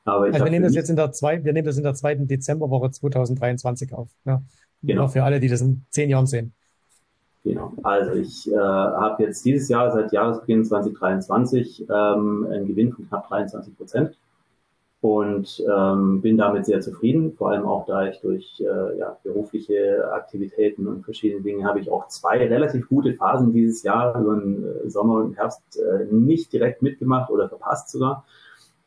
Aber 0.05 0.25
also 0.25 0.43
wir 0.43 0.51
nehmen 0.51 0.63
das 0.63 0.75
jetzt 0.75 0.89
in 0.89 0.95
der 0.95 1.11
zwei, 1.11 1.43
wir 1.43 1.53
nehmen 1.53 1.65
das 1.65 1.77
in 1.77 1.83
der 1.83 1.93
zweiten 1.93 2.27
Dezemberwoche 2.27 2.91
2023 2.91 3.93
auf. 3.93 4.09
Ja. 4.25 4.41
Genau. 4.83 5.05
Auch 5.05 5.11
für 5.11 5.23
alle, 5.23 5.39
die 5.39 5.47
das 5.47 5.61
in 5.61 5.85
zehn 5.89 6.09
Jahren 6.09 6.27
sehen. 6.27 6.53
Genau. 7.43 7.73
Also 7.83 8.13
ich 8.13 8.51
äh, 8.51 8.55
habe 8.55 9.23
jetzt 9.23 9.43
dieses 9.45 9.69
Jahr 9.69 9.91
seit 9.91 10.11
Jahresbeginn 10.11 10.65
2023 10.65 11.87
ähm, 11.89 12.47
einen 12.51 12.67
Gewinn 12.67 12.91
von 12.91 13.07
knapp 13.07 13.27
23 13.29 13.75
Prozent 13.77 14.17
und 15.01 15.63
ähm, 15.71 16.21
bin 16.21 16.37
damit 16.37 16.65
sehr 16.65 16.81
zufrieden. 16.81 17.33
Vor 17.33 17.51
allem 17.51 17.65
auch, 17.65 17.85
da 17.85 18.07
ich 18.07 18.19
durch 18.21 18.59
äh, 18.59 18.97
ja, 18.97 19.17
berufliche 19.23 20.11
Aktivitäten 20.11 20.87
und 20.87 21.03
verschiedene 21.03 21.41
Dinge 21.41 21.65
habe 21.65 21.79
ich 21.79 21.91
auch 21.91 22.07
zwei 22.07 22.37
relativ 22.47 22.89
gute 22.89 23.13
Phasen 23.13 23.53
dieses 23.53 23.83
Jahr 23.83 24.19
über 24.19 24.35
den 24.35 24.63
äh, 24.63 24.89
Sommer 24.89 25.23
und 25.23 25.37
Herbst 25.37 25.61
äh, 25.79 26.05
nicht 26.11 26.51
direkt 26.51 26.81
mitgemacht 26.81 27.29
oder 27.29 27.47
verpasst 27.47 27.89
sogar. 27.89 28.25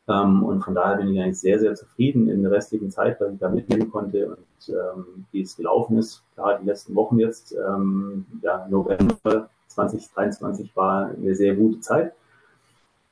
Ähm, 0.09 0.43
und 0.43 0.61
von 0.63 0.75
daher 0.75 0.97
bin 0.97 1.13
ich 1.13 1.21
eigentlich 1.21 1.39
sehr, 1.39 1.59
sehr 1.59 1.75
zufrieden 1.75 2.27
in 2.27 2.41
der 2.43 2.51
restlichen 2.51 2.91
Zeit, 2.91 3.21
was 3.21 3.31
ich 3.33 3.39
da 3.39 3.49
mitnehmen 3.49 3.89
konnte 3.89 4.35
und 4.35 4.69
ähm, 4.69 5.25
wie 5.31 5.41
es 5.41 5.55
gelaufen 5.55 5.97
ist. 5.97 6.23
Gerade 6.35 6.61
die 6.61 6.67
letzten 6.67 6.95
Wochen 6.95 7.19
jetzt, 7.19 7.53
ähm, 7.53 8.25
ja, 8.41 8.67
November 8.69 9.49
2023 9.67 10.75
war 10.75 11.11
eine 11.11 11.35
sehr 11.35 11.55
gute 11.55 11.79
Zeit. 11.79 12.13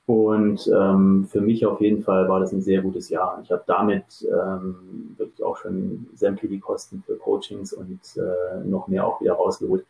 Und 0.09 0.67
ähm, 0.75 1.27
für 1.29 1.39
mich 1.39 1.67
auf 1.67 1.79
jeden 1.81 2.01
Fall 2.01 2.27
war 2.27 2.39
das 2.39 2.51
ein 2.51 2.63
sehr 2.63 2.81
gutes 2.81 3.09
Jahr. 3.09 3.39
Ich 3.43 3.51
habe 3.51 3.61
damit 3.67 4.05
ähm, 4.23 5.13
wirklich 5.17 5.43
auch 5.43 5.55
schon 5.55 6.07
sämtliche 6.15 6.57
Kosten 6.57 7.03
für 7.05 7.15
Coachings 7.15 7.73
und 7.73 7.99
äh, 8.17 8.67
noch 8.67 8.87
mehr 8.87 9.05
auch 9.05 9.21
wieder 9.21 9.33
rausgeholt. 9.33 9.85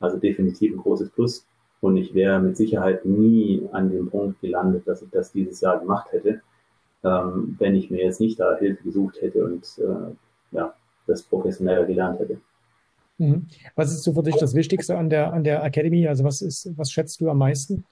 Also 0.00 0.16
definitiv 0.16 0.72
ein 0.72 0.78
großes 0.78 1.10
Plus. 1.10 1.46
Und 1.80 1.96
ich 1.98 2.14
wäre 2.14 2.40
mit 2.40 2.56
Sicherheit 2.56 3.04
nie 3.04 3.62
an 3.70 3.92
dem 3.92 4.10
Punkt 4.10 4.40
gelandet, 4.40 4.88
dass 4.88 5.02
ich 5.02 5.10
das 5.10 5.30
dieses 5.30 5.60
Jahr 5.60 5.78
gemacht 5.78 6.10
hätte, 6.10 6.40
ähm, 7.04 7.54
wenn 7.60 7.76
ich 7.76 7.92
mir 7.92 8.02
jetzt 8.02 8.18
nicht 8.18 8.40
da 8.40 8.56
Hilfe 8.56 8.82
gesucht 8.82 9.22
hätte 9.22 9.44
und 9.44 9.78
äh, 9.78 10.56
ja, 10.56 10.74
das 11.06 11.22
professioneller 11.22 11.84
gelernt 11.84 12.18
hätte. 12.18 12.40
Mhm. 13.18 13.46
Was 13.76 13.92
ist 13.92 14.02
so 14.02 14.14
für 14.14 14.24
dich 14.24 14.34
das 14.34 14.52
Wichtigste 14.56 14.98
an 14.98 15.10
der, 15.10 15.32
an 15.32 15.44
der 15.44 15.62
Academy? 15.62 16.08
Also 16.08 16.24
was 16.24 16.42
ist, 16.42 16.76
was 16.76 16.90
schätzt 16.90 17.20
du 17.20 17.30
am 17.30 17.38
meisten? 17.38 17.84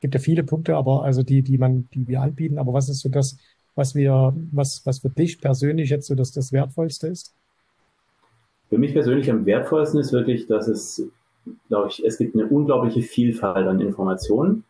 Gibt 0.00 0.14
ja 0.14 0.20
viele 0.20 0.44
Punkte, 0.44 0.76
aber 0.76 1.04
also 1.04 1.22
die, 1.22 1.42
die 1.42 1.58
man, 1.58 1.88
die 1.94 2.06
wir 2.06 2.20
anbieten. 2.20 2.58
Aber 2.58 2.72
was 2.72 2.88
ist 2.88 3.00
so 3.00 3.08
das, 3.08 3.36
was 3.74 3.94
wir, 3.94 4.34
was, 4.52 4.84
was 4.84 5.00
für 5.00 5.10
dich 5.10 5.40
persönlich 5.40 5.90
jetzt 5.90 6.06
so 6.06 6.14
das, 6.14 6.32
das 6.32 6.52
Wertvollste 6.52 7.08
ist? 7.08 7.34
Für 8.68 8.78
mich 8.78 8.92
persönlich 8.92 9.30
am 9.30 9.46
wertvollsten 9.46 10.00
ist 10.00 10.12
wirklich, 10.12 10.46
dass 10.46 10.68
es, 10.68 11.02
glaube 11.68 11.88
ich, 11.88 12.04
es 12.04 12.18
gibt 12.18 12.34
eine 12.34 12.46
unglaubliche 12.46 13.02
Vielfalt 13.02 13.66
an 13.66 13.80
Informationen, 13.80 14.64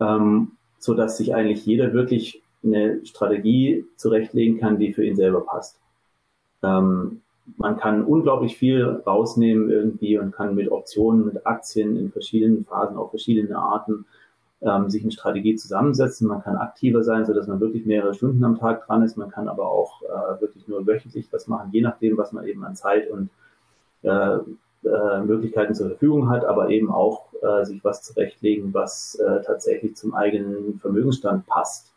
ähm, 0.00 0.52
so 0.78 0.94
dass 0.94 1.16
sich 1.16 1.34
eigentlich 1.34 1.66
jeder 1.66 1.92
wirklich 1.92 2.42
eine 2.62 3.04
Strategie 3.04 3.84
zurechtlegen 3.96 4.58
kann, 4.60 4.78
die 4.78 4.92
für 4.92 5.04
ihn 5.04 5.16
selber 5.16 5.40
passt. 5.40 5.78
Ähm, 6.62 7.20
man 7.56 7.76
kann 7.76 8.04
unglaublich 8.04 8.56
viel 8.56 8.84
rausnehmen 8.84 9.70
irgendwie 9.70 10.16
und 10.18 10.32
kann 10.32 10.54
mit 10.54 10.70
Optionen, 10.70 11.26
mit 11.26 11.46
Aktien 11.46 11.96
in 11.96 12.10
verschiedenen 12.10 12.64
Phasen, 12.64 12.96
auf 12.96 13.10
verschiedene 13.10 13.58
Arten 13.58 14.06
ähm, 14.64 14.88
sich 14.88 15.02
eine 15.02 15.12
Strategie 15.12 15.54
zusammensetzen. 15.56 16.26
Man 16.26 16.42
kann 16.42 16.56
aktiver 16.56 17.04
sein, 17.04 17.24
so 17.24 17.34
dass 17.34 17.46
man 17.46 17.60
wirklich 17.60 17.84
mehrere 17.84 18.14
Stunden 18.14 18.42
am 18.44 18.58
Tag 18.58 18.86
dran 18.86 19.02
ist. 19.02 19.16
Man 19.16 19.30
kann 19.30 19.48
aber 19.48 19.68
auch 19.68 20.02
äh, 20.02 20.40
wirklich 20.40 20.66
nur 20.68 20.86
wöchentlich 20.86 21.32
was 21.32 21.46
machen, 21.48 21.70
je 21.72 21.82
nachdem, 21.82 22.16
was 22.16 22.32
man 22.32 22.46
eben 22.46 22.64
an 22.64 22.74
Zeit 22.74 23.10
und 23.10 23.28
äh, 24.02 24.38
äh, 24.84 25.20
Möglichkeiten 25.22 25.74
zur 25.74 25.88
Verfügung 25.88 26.30
hat, 26.30 26.44
aber 26.44 26.70
eben 26.70 26.90
auch 26.90 27.26
äh, 27.42 27.64
sich 27.64 27.84
was 27.84 28.02
zurechtlegen, 28.02 28.72
was 28.72 29.16
äh, 29.16 29.42
tatsächlich 29.42 29.96
zum 29.96 30.14
eigenen 30.14 30.78
Vermögensstand 30.80 31.46
passt. 31.46 31.94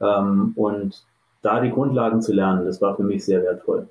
Ähm, 0.00 0.52
und 0.56 1.04
da 1.42 1.60
die 1.60 1.70
Grundlagen 1.70 2.22
zu 2.22 2.32
lernen, 2.32 2.66
das 2.66 2.80
war 2.80 2.96
für 2.96 3.04
mich 3.04 3.24
sehr 3.24 3.42
wertvoll. 3.42 3.88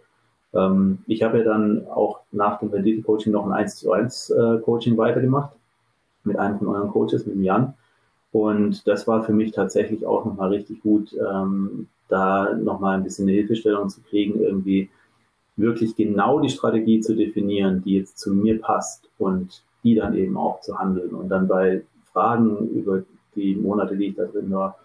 Ähm, 0.53 0.99
ich 1.07 1.23
habe 1.23 1.39
ja 1.39 1.43
dann 1.45 1.87
auch 1.87 2.21
nach 2.31 2.59
dem 2.59 2.69
Rendite-Coaching 2.69 3.31
noch 3.31 3.45
ein 3.45 3.53
1 3.53 3.77
zu 3.77 3.91
1 3.91 4.29
äh, 4.29 4.57
Coaching 4.59 4.97
weitergemacht 4.97 5.56
mit 6.27 6.37
einem 6.37 6.59
von 6.59 6.67
euren 6.67 6.89
Coaches, 6.89 7.25
mit 7.25 7.37
Jan. 7.37 7.73
Und 8.31 8.87
das 8.87 9.07
war 9.07 9.23
für 9.23 9.33
mich 9.33 9.51
tatsächlich 9.51 10.05
auch 10.05 10.25
nochmal 10.25 10.49
richtig 10.49 10.81
gut, 10.83 11.13
ähm, 11.13 11.87
da 12.07 12.53
nochmal 12.53 12.97
ein 12.97 13.03
bisschen 13.03 13.27
eine 13.27 13.37
Hilfestellung 13.37 13.89
zu 13.89 14.01
kriegen, 14.01 14.39
irgendwie 14.39 14.89
wirklich 15.55 15.95
genau 15.95 16.39
die 16.39 16.49
Strategie 16.49 16.99
zu 16.99 17.15
definieren, 17.15 17.81
die 17.83 17.97
jetzt 17.97 18.19
zu 18.19 18.33
mir 18.33 18.61
passt 18.61 19.09
und 19.17 19.63
die 19.83 19.95
dann 19.95 20.15
eben 20.15 20.37
auch 20.37 20.61
zu 20.61 20.77
handeln. 20.77 21.11
Und 21.11 21.29
dann 21.29 21.47
bei 21.47 21.83
Fragen 22.11 22.69
über 22.69 23.03
die 23.35 23.55
Monate, 23.55 23.97
die 23.97 24.07
ich 24.07 24.15
da 24.15 24.25
drin 24.25 24.51
war, 24.51 24.77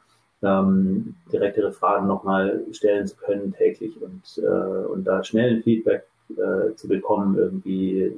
ähm, 0.42 1.14
direktere 1.33 1.72
Fragen 1.72 2.07
nochmal 2.07 2.64
stellen 2.72 3.07
zu 3.07 3.16
können 3.16 3.52
täglich 3.52 4.00
und, 4.00 4.42
äh, 4.42 4.87
und 4.87 5.05
da 5.05 5.22
schnell 5.22 5.57
ein 5.57 5.62
Feedback 5.62 6.05
äh, 6.31 6.74
zu 6.74 6.88
bekommen, 6.88 7.37
irgendwie 7.37 8.12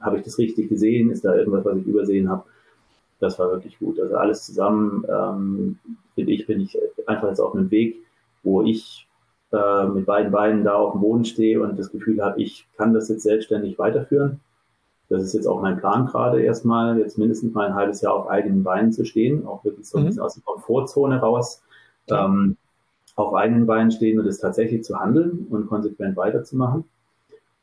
habe 0.00 0.18
ich 0.18 0.24
das 0.24 0.38
richtig 0.38 0.68
gesehen, 0.68 1.10
ist 1.10 1.24
da 1.24 1.34
irgendwas, 1.34 1.64
was 1.64 1.78
ich 1.78 1.86
übersehen 1.86 2.30
habe. 2.30 2.44
Das 3.20 3.38
war 3.38 3.50
wirklich 3.50 3.78
gut. 3.78 3.98
Also 3.98 4.16
alles 4.16 4.44
zusammen, 4.44 5.04
ähm, 5.08 5.78
finde 6.14 6.32
ich, 6.32 6.46
bin 6.46 6.60
ich 6.60 6.78
einfach 7.06 7.28
jetzt 7.28 7.40
auf 7.40 7.54
einem 7.54 7.70
Weg, 7.70 7.96
wo 8.42 8.62
ich 8.62 9.08
äh, 9.52 9.86
mit 9.86 10.06
beiden 10.06 10.32
Beinen 10.32 10.64
da 10.64 10.74
auf 10.74 10.92
dem 10.92 11.00
Boden 11.00 11.24
stehe 11.24 11.62
und 11.62 11.78
das 11.78 11.90
Gefühl 11.90 12.22
habe, 12.22 12.40
ich 12.40 12.66
kann 12.76 12.92
das 12.92 13.08
jetzt 13.08 13.22
selbstständig 13.22 13.78
weiterführen. 13.78 14.40
Das 15.08 15.22
ist 15.22 15.34
jetzt 15.34 15.46
auch 15.46 15.62
mein 15.62 15.78
Plan 15.78 16.06
gerade 16.06 16.42
erstmal, 16.42 16.98
jetzt 16.98 17.16
mindestens 17.16 17.54
mal 17.54 17.68
ein 17.68 17.74
halbes 17.74 18.00
Jahr 18.00 18.14
auf 18.14 18.28
eigenen 18.28 18.64
Beinen 18.64 18.92
zu 18.92 19.04
stehen, 19.04 19.46
auch 19.46 19.64
wirklich 19.64 19.88
so 19.88 19.98
ein 19.98 20.04
mhm. 20.04 20.08
bisschen 20.08 20.22
aus 20.22 20.34
der 20.34 20.42
Komfortzone 20.42 21.20
raus, 21.20 21.62
ähm, 22.10 22.56
auf 23.14 23.34
eigenen 23.34 23.66
Beinen 23.66 23.92
stehen 23.92 24.18
und 24.18 24.26
es 24.26 24.38
tatsächlich 24.38 24.84
zu 24.84 24.98
handeln 24.98 25.46
und 25.48 25.68
konsequent 25.68 26.16
weiterzumachen 26.16 26.84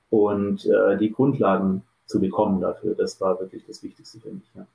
und 0.10 0.66
äh, 0.66 0.98
die 0.98 1.12
Grundlagen 1.12 1.84
zu 2.06 2.22
bekommen 2.22 2.62
dafür. 2.62 2.96
Das 2.96 3.20
war 3.20 3.40
wirklich 3.40 3.66
das 3.68 3.84
Wichtigste 3.84 4.20
für 4.20 4.32
mich. 4.32 4.50
Ja. 4.56 4.66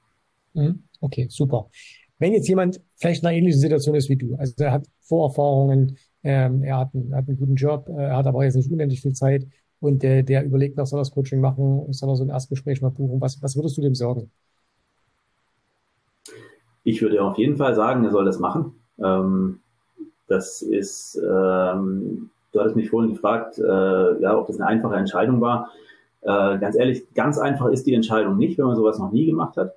Mhm. 0.55 0.85
Okay, 1.01 1.27
super. 1.31 1.71
Wenn 2.19 2.33
jetzt 2.33 2.49
jemand 2.49 2.81
vielleicht 2.97 3.23
in 3.23 3.29
einer 3.29 3.37
ähnlichen 3.37 3.61
Situation 3.61 3.95
ist 3.95 4.09
wie 4.09 4.17
du, 4.17 4.35
also 4.37 4.55
er 4.59 4.73
hat 4.73 4.87
Vorerfahrungen, 5.03 5.97
ähm, 6.25 6.63
er 6.63 6.79
hat 6.79 6.95
einen, 6.95 7.15
hat 7.15 7.29
einen 7.29 7.39
guten 7.39 7.55
Job, 7.55 7.89
äh, 7.89 8.03
er 8.03 8.17
hat 8.17 8.27
aber 8.27 8.45
jetzt 8.45 8.57
nicht 8.57 8.71
unendlich 8.71 9.01
viel 9.01 9.13
Zeit 9.13 9.47
und 9.81 10.03
der, 10.03 10.23
der 10.25 10.45
überlegt 10.45 10.77
noch, 10.77 10.87
soll 10.87 10.99
das 10.99 11.13
Coaching 11.13 11.41
machen, 11.41 11.93
soll 11.93 12.09
er 12.11 12.17
so 12.17 12.25
ein 12.25 12.31
Erstgespräch 12.31 12.83
mal 12.83 12.91
buchen, 12.91 13.21
was, 13.21 13.41
was 13.41 13.57
würdest 13.57 13.77
du 13.79 13.83
dem 13.83 13.95
sagen? 13.95 14.31
Ich 16.83 17.01
würde 17.03 17.23
auf 17.23 17.39
jeden 17.39 17.57
Fall 17.57 17.75
sagen, 17.75 18.05
er 18.05 18.11
soll 18.11 18.25
das 18.25 18.39
machen. 18.39 18.73
Ähm, 19.03 19.61
das 20.27 20.63
ist, 20.63 21.17
ähm, 21.17 22.31
du 22.53 22.61
hattest 22.61 22.77
mich 22.77 22.91
vorhin 22.91 23.13
gefragt, 23.13 23.59
äh, 23.59 24.21
ja, 24.21 24.37
ob 24.37 24.47
das 24.47 24.59
eine 24.59 24.67
einfache 24.67 24.97
Entscheidung 24.97 25.41
war. 25.41 25.71
Äh, 26.23 26.59
ganz 26.59 26.77
ehrlich, 26.77 27.03
ganz 27.15 27.39
einfach 27.39 27.69
ist 27.69 27.87
die 27.87 27.95
Entscheidung 27.95 28.37
nicht, 28.39 28.59
wenn 28.59 28.67
man 28.67 28.77
sowas 28.77 28.99
noch 28.99 29.13
nie 29.13 29.27
gemacht 29.27 29.57
hat. 29.57 29.75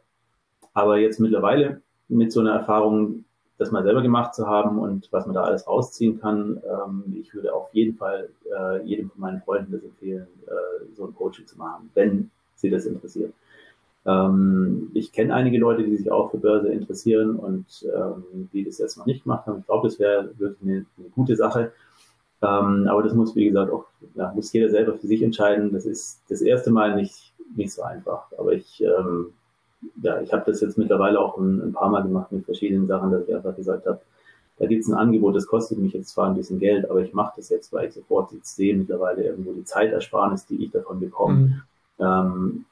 Aber 0.74 0.98
jetzt 0.98 1.20
mittlerweile 1.20 1.82
mit 2.08 2.32
so 2.32 2.40
einer 2.40 2.54
Erfahrung, 2.54 3.26
das 3.58 3.72
mal 3.72 3.84
selber 3.84 4.02
gemacht 4.02 4.34
zu 4.34 4.48
haben 4.48 4.80
und 4.80 5.08
was 5.12 5.26
man 5.26 5.36
da 5.36 5.44
alles 5.44 5.68
rausziehen 5.68 6.20
kann, 6.20 6.62
ähm, 6.66 7.16
ich 7.22 7.34
würde 7.34 7.54
auf 7.54 7.74
jeden 7.74 7.96
Fall 7.96 8.30
äh, 8.52 8.84
jedem 8.84 9.10
von 9.12 9.22
meinen 9.22 9.42
Freunden 9.42 9.72
das 9.72 9.84
empfehlen, 9.84 10.28
äh, 10.48 10.96
so 10.96 11.06
ein 11.06 11.14
Coaching 11.14 11.46
zu 11.46 11.58
machen, 11.58 11.90
wenn 11.94 12.32
sie 12.56 12.72
das 12.72 12.86
interessiert. 12.86 13.34
Ähm, 14.06 14.90
ich 14.94 15.12
kenne 15.12 15.34
einige 15.36 15.60
Leute, 15.60 15.84
die 15.84 15.96
sich 15.96 16.12
auch 16.12 16.32
für 16.32 16.38
Börse 16.38 16.70
interessieren 16.70 17.36
und 17.36 17.66
ähm, 17.96 18.50
die 18.52 18.64
das 18.64 18.80
jetzt 18.80 18.98
noch 18.98 19.06
nicht 19.06 19.24
gemacht 19.24 19.46
haben. 19.46 19.60
Ich 19.60 19.66
glaube, 19.66 19.88
das 19.88 20.00
wäre 20.00 20.32
wirklich 20.38 20.62
eine, 20.64 20.86
eine, 20.98 21.10
gute 21.14 21.36
Sache. 21.36 21.72
Ähm, 22.42 22.88
aber 22.90 23.04
das 23.04 23.14
muss, 23.14 23.36
wie 23.36 23.46
gesagt, 23.46 23.72
auch 23.72 23.86
ja, 24.16 24.32
muss 24.34 24.52
jeder 24.54 24.70
selber 24.70 24.96
für 24.96 25.06
sich 25.06 25.22
entscheiden. 25.22 25.72
Das 25.72 25.86
ist 25.86 26.22
das 26.30 26.42
erste 26.42 26.72
Mal 26.72 26.96
nicht, 26.96 27.34
nicht 27.56 27.74
so 27.74 27.84
einfach. 27.84 28.26
Aber 28.40 28.54
ich, 28.54 28.82
ähm, 28.82 29.34
ja, 30.02 30.22
ich 30.22 30.32
habe 30.32 30.44
das 30.46 30.62
jetzt 30.62 30.78
mittlerweile 30.78 31.20
auch 31.20 31.38
ein, 31.38 31.62
ein, 31.62 31.74
paar 31.74 31.90
Mal 31.90 32.04
gemacht 32.04 32.32
mit 32.32 32.46
verschiedenen 32.46 32.88
Sachen, 32.88 33.12
dass 33.12 33.28
ich 33.28 33.36
einfach 33.36 33.56
gesagt 33.56 33.86
habe, 33.86 34.00
da 34.58 34.68
gibt 34.68 34.84
es 34.84 34.90
ein 34.90 34.96
Angebot, 34.96 35.36
das 35.36 35.48
kostet 35.48 35.80
mich 35.80 35.94
jetzt 35.94 36.10
zwar 36.10 36.28
ein 36.28 36.36
bisschen 36.36 36.60
Geld, 36.60 36.90
aber 36.90 37.02
ich 37.02 37.14
mache 37.14 37.34
das 37.38 37.50
jetzt, 37.50 37.74
weil 37.74 37.88
ich 37.88 37.94
sofort 37.94 38.32
jetzt 38.32 38.56
sehe 38.56 38.76
mittlerweile 38.76 39.24
irgendwo 39.24 39.54
die 39.54 39.64
Zeitersparnis, 39.64 40.46
die 40.46 40.64
ich 40.64 40.72
davon 40.72 41.00
bekomme. 41.00 41.36
Mhm. 41.36 41.62
Ähm, 42.00 42.66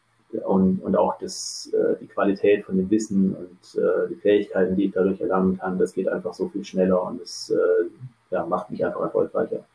und, 0.45 0.84
und 0.84 0.95
auch 0.95 1.17
das, 1.17 1.72
äh, 1.74 1.95
die 2.00 2.06
Qualität 2.06 2.63
von 2.65 2.78
dem 2.78 2.89
Wissen 2.91 3.36
und 3.36 3.82
äh, 3.82 4.10
die 4.10 4.15
Fähigkeiten, 4.15 4.76
die 4.76 4.86
ich 4.86 4.91
dadurch 4.91 5.19
erlangen 5.19 5.58
kann, 5.58 5.80
das 5.80 5.93
geht 5.93 6.08
einfach 6.08 6.36
so 6.36 6.48
viel 6.50 6.63
schneller 6.63 7.02
und 7.02 7.19
es 7.22 7.50
äh, 7.50 7.89
ja, 8.30 8.45
macht 8.45 8.69
mich 8.69 8.86
einfach 8.86 9.02
erfolgreicher. 9.02 9.65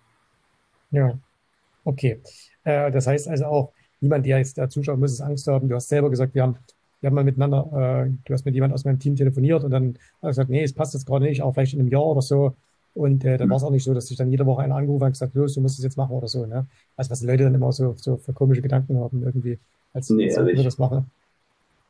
Ja, 0.93 1.19
okay. 1.85 2.21
Äh, 2.63 2.93
das 2.93 3.09
heißt 3.09 3.27
also 3.27 3.47
auch, 3.47 3.73
niemand, 4.01 4.27
der 4.27 4.39
jetzt 4.39 4.57
da 4.57 4.69
zuschaut, 4.69 4.99
muss 4.99 5.13
es 5.13 5.21
Angst 5.21 5.49
haben. 5.49 5.69
Du 5.69 5.75
hast 5.75 5.89
selber 5.89 6.11
gesagt, 6.11 6.35
wir 6.35 6.43
haben, 6.43 6.57
wir 7.05 7.09
haben 7.09 7.17
mal 7.17 7.25
miteinander, 7.25 8.07
äh, 8.07 8.11
du 8.25 8.33
hast 8.33 8.47
mit 8.47 8.55
jemand 8.55 8.73
aus 8.73 8.87
meinem 8.87 8.99
Team 8.99 9.15
telefoniert 9.15 9.63
und 9.63 9.71
dann 9.71 9.89
hat 9.95 10.23
er 10.23 10.29
gesagt, 10.29 10.49
nee, 10.49 10.63
es 10.63 10.73
passt 10.73 10.95
jetzt 10.95 11.07
gerade 11.07 11.27
nicht, 11.27 11.43
auch 11.43 11.53
vielleicht 11.53 11.75
in 11.75 11.81
einem 11.81 11.91
Jahr 11.91 12.07
oder 12.07 12.23
so. 12.23 12.55
Und 12.95 13.27
äh, 13.27 13.37
dann 13.37 13.49
mhm. 13.49 13.51
war 13.51 13.57
es 13.59 13.63
auch 13.63 13.71
nicht 13.71 13.85
so, 13.85 13.93
dass 13.93 14.07
sich 14.07 14.17
dann 14.17 14.31
jede 14.31 14.47
Woche 14.47 14.63
einer 14.63 14.77
angerufen 14.77 15.03
hat 15.03 15.09
und 15.09 15.13
gesagt, 15.13 15.35
los, 15.35 15.53
du 15.53 15.61
musst 15.61 15.79
es 15.79 15.85
jetzt 15.85 15.99
machen 15.99 16.17
oder 16.17 16.29
so. 16.29 16.47
Ne? 16.47 16.67
Also 16.97 17.11
was 17.11 17.21
die 17.21 17.27
Leute 17.27 17.45
dann 17.45 17.55
immer 17.55 17.73
so, 17.73 17.93
so 17.97 18.17
für 18.17 18.33
komische 18.33 18.63
Gedanken 18.63 18.99
haben 18.99 19.23
irgendwie 19.23 19.59
als, 19.93 20.09
nee, 20.09 20.35
als 20.35 20.49
ich 20.49 20.65
das 20.65 20.79
mache. 20.79 21.05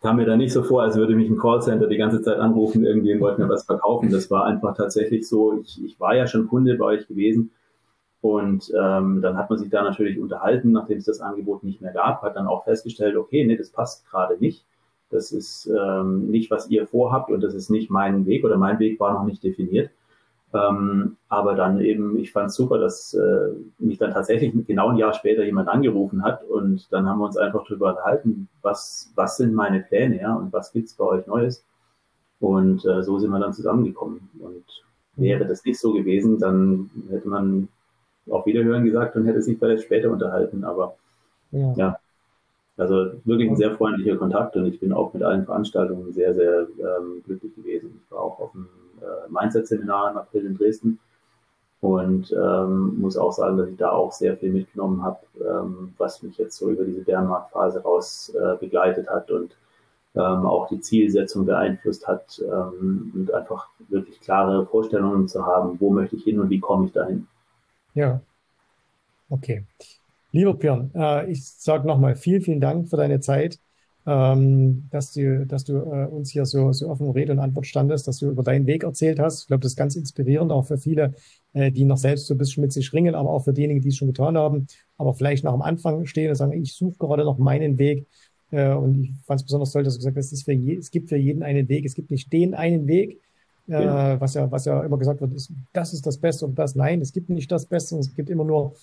Kam 0.02 0.16
mir 0.16 0.26
da 0.26 0.36
nicht 0.36 0.52
so 0.52 0.64
vor, 0.64 0.82
als 0.82 0.96
würde 0.96 1.14
mich 1.14 1.30
ein 1.30 1.38
Callcenter 1.38 1.86
die 1.86 1.96
ganze 1.96 2.20
Zeit 2.20 2.38
anrufen, 2.38 2.84
irgendwie 2.84 3.20
wollten 3.20 3.40
mir 3.40 3.48
was 3.48 3.64
verkaufen. 3.64 4.10
Das 4.10 4.32
war 4.32 4.46
einfach 4.46 4.76
tatsächlich 4.76 5.28
so, 5.28 5.60
ich, 5.60 5.82
ich 5.84 6.00
war 6.00 6.16
ja 6.16 6.26
schon 6.26 6.48
Kunde 6.48 6.74
bei 6.74 6.86
euch 6.86 7.06
gewesen. 7.06 7.52
Und 8.20 8.72
ähm, 8.76 9.20
dann 9.22 9.36
hat 9.36 9.48
man 9.48 9.60
sich 9.60 9.70
da 9.70 9.84
natürlich 9.84 10.18
unterhalten, 10.18 10.72
nachdem 10.72 10.98
es 10.98 11.04
das 11.04 11.20
Angebot 11.20 11.62
nicht 11.62 11.80
mehr 11.80 11.92
gab, 11.92 12.22
hat 12.22 12.34
dann 12.34 12.48
auch 12.48 12.64
festgestellt, 12.64 13.16
okay, 13.16 13.44
nee, 13.44 13.56
das 13.56 13.70
passt 13.70 14.10
gerade 14.10 14.38
nicht. 14.40 14.64
Das 15.14 15.32
ist 15.32 15.66
ähm, 15.66 16.28
nicht, 16.30 16.50
was 16.50 16.68
ihr 16.70 16.86
vorhabt 16.86 17.30
und 17.30 17.42
das 17.42 17.54
ist 17.54 17.70
nicht 17.70 17.90
mein 17.90 18.26
Weg 18.26 18.44
oder 18.44 18.56
mein 18.56 18.78
Weg 18.78 18.98
war 19.00 19.14
noch 19.14 19.24
nicht 19.24 19.42
definiert. 19.42 19.90
Ähm, 20.52 21.16
aber 21.28 21.54
dann 21.54 21.80
eben, 21.80 22.16
ich 22.16 22.30
fand 22.30 22.50
es 22.50 22.54
super, 22.54 22.78
dass 22.78 23.12
äh, 23.14 23.48
mich 23.78 23.98
dann 23.98 24.12
tatsächlich 24.12 24.52
genau 24.66 24.90
ein 24.90 24.96
Jahr 24.96 25.12
später 25.12 25.44
jemand 25.44 25.68
angerufen 25.68 26.22
hat 26.22 26.44
und 26.44 26.92
dann 26.92 27.08
haben 27.08 27.18
wir 27.18 27.26
uns 27.26 27.36
einfach 27.36 27.64
darüber 27.66 27.90
unterhalten, 27.90 28.48
was, 28.62 29.12
was 29.16 29.36
sind 29.36 29.52
meine 29.52 29.80
Pläne, 29.80 30.20
ja, 30.20 30.34
und 30.34 30.52
was 30.52 30.72
gibt's 30.72 30.94
bei 30.94 31.04
euch 31.04 31.26
Neues. 31.26 31.64
Und 32.38 32.84
äh, 32.84 33.02
so 33.02 33.18
sind 33.18 33.30
wir 33.30 33.40
dann 33.40 33.52
zusammengekommen. 33.52 34.28
Und 34.38 34.64
wäre 35.16 35.46
das 35.46 35.64
nicht 35.64 35.80
so 35.80 35.92
gewesen, 35.92 36.38
dann 36.38 36.90
hätte 37.10 37.28
man 37.28 37.68
auch 38.30 38.46
Wiederhören 38.46 38.84
gesagt 38.84 39.16
und 39.16 39.26
hätte 39.26 39.42
sich 39.42 39.58
vielleicht 39.58 39.84
später 39.84 40.10
unterhalten. 40.10 40.64
Aber 40.64 40.96
ja. 41.50 41.72
ja. 41.76 41.98
Also 42.76 43.12
wirklich 43.24 43.48
ein 43.48 43.56
sehr 43.56 43.76
freundlicher 43.76 44.16
Kontakt 44.16 44.56
und 44.56 44.66
ich 44.66 44.80
bin 44.80 44.92
auch 44.92 45.12
mit 45.14 45.22
allen 45.22 45.44
Veranstaltungen 45.44 46.12
sehr, 46.12 46.34
sehr 46.34 46.66
ähm, 46.78 47.22
glücklich 47.24 47.54
gewesen. 47.54 48.00
Ich 48.04 48.10
war 48.10 48.20
auch 48.20 48.40
auf 48.40 48.52
dem 48.52 48.68
äh, 49.00 49.30
Mindset-Seminar 49.30 50.10
im 50.10 50.16
April 50.18 50.46
in 50.46 50.56
Dresden 50.56 50.98
und 51.80 52.32
ähm, 52.32 52.98
muss 52.98 53.16
auch 53.16 53.32
sagen, 53.32 53.58
dass 53.58 53.68
ich 53.68 53.76
da 53.76 53.90
auch 53.90 54.12
sehr 54.12 54.36
viel 54.36 54.52
mitgenommen 54.52 55.02
habe, 55.02 55.18
ähm, 55.38 55.94
was 55.98 56.22
mich 56.22 56.38
jetzt 56.38 56.56
so 56.56 56.70
über 56.70 56.84
diese 56.84 57.02
Bärenmarktphase 57.02 57.82
raus 57.82 58.34
äh, 58.34 58.56
begleitet 58.56 59.08
hat 59.08 59.30
und 59.30 59.56
ähm, 60.16 60.46
auch 60.46 60.68
die 60.68 60.80
Zielsetzung 60.80 61.44
beeinflusst 61.44 62.06
hat 62.06 62.40
ähm, 62.42 63.12
und 63.14 63.34
einfach 63.34 63.68
wirklich 63.88 64.20
klare 64.20 64.64
Vorstellungen 64.66 65.28
zu 65.28 65.44
haben, 65.44 65.78
wo 65.80 65.90
möchte 65.90 66.16
ich 66.16 66.24
hin 66.24 66.40
und 66.40 66.50
wie 66.50 66.60
komme 66.60 66.86
ich 66.86 66.92
dahin. 66.92 67.26
Ja, 67.94 68.20
okay. 69.28 69.64
Lieber 70.34 70.54
Björn, 70.54 70.90
äh, 70.96 71.30
ich 71.30 71.44
sage 71.46 71.86
nochmal 71.86 72.16
vielen, 72.16 72.42
vielen 72.42 72.60
Dank 72.60 72.88
für 72.88 72.96
deine 72.96 73.20
Zeit. 73.20 73.60
ähm, 74.06 74.88
dass 74.90 75.12
du, 75.12 75.46
dass 75.46 75.64
du 75.64 75.76
äh, 75.78 76.06
uns 76.06 76.30
hier 76.30 76.44
so, 76.44 76.72
so 76.72 76.90
offen 76.90 77.10
Rede 77.10 77.32
und 77.32 77.38
Antwort 77.38 77.66
standest, 77.66 78.06
dass 78.06 78.18
du 78.18 78.30
über 78.30 78.42
deinen 78.42 78.66
Weg 78.66 78.82
erzählt 78.84 79.18
hast. 79.18 79.42
Ich 79.42 79.46
glaube, 79.46 79.62
das 79.62 79.72
ist 79.72 79.76
ganz 79.76 79.96
inspirierend, 79.96 80.52
auch 80.52 80.66
für 80.66 80.76
viele, 80.78 81.14
äh, 81.54 81.70
die 81.72 81.84
noch 81.84 81.96
selbst 81.96 82.26
so 82.26 82.34
ein 82.34 82.38
bisschen 82.38 82.60
mit 82.62 82.72
sich 82.72 82.92
ringen, 82.92 83.14
aber 83.14 83.30
auch 83.30 83.44
für 83.44 83.54
diejenigen, 83.54 83.80
die 83.80 83.88
es 83.88 83.96
schon 83.96 84.08
getan 84.08 84.36
haben, 84.36 84.66
aber 84.98 85.14
vielleicht 85.14 85.44
noch 85.44 85.54
am 85.54 85.62
Anfang 85.62 86.04
stehen 86.06 86.28
und 86.28 86.34
sagen, 86.36 86.52
ich 86.52 86.74
suche 86.74 86.98
gerade 86.98 87.24
noch 87.24 87.38
meinen 87.38 87.78
Weg. 87.78 88.06
Äh, 88.50 88.74
und 88.74 89.04
ich 89.04 89.12
fand 89.24 89.40
es 89.40 89.46
besonders 89.46 89.72
toll, 89.72 89.84
dass 89.84 89.94
du 89.94 90.00
gesagt 90.00 90.16
hast, 90.18 90.32
es, 90.32 90.44
je, 90.46 90.76
es 90.76 90.90
gibt 90.90 91.08
für 91.08 91.16
jeden 91.16 91.42
einen 91.42 91.68
Weg. 91.68 91.86
Es 91.86 91.94
gibt 91.94 92.10
nicht 92.10 92.32
den 92.32 92.54
einen 92.54 92.86
Weg, 92.86 93.22
äh, 93.68 93.84
ja. 93.84 94.20
was 94.20 94.34
ja, 94.34 94.50
was 94.50 94.66
ja 94.66 94.82
immer 94.84 94.98
gesagt 94.98 95.22
wird, 95.22 95.32
ist, 95.32 95.50
das 95.72 95.94
ist 95.94 96.04
das 96.06 96.18
Beste 96.18 96.44
und 96.44 96.58
das. 96.58 96.74
Nein, 96.74 97.00
es 97.00 97.12
gibt 97.12 97.30
nicht 97.30 97.50
das 97.50 97.66
Beste, 97.66 97.96
es 97.96 98.14
gibt 98.14 98.28
immer 98.28 98.44
nur 98.44 98.74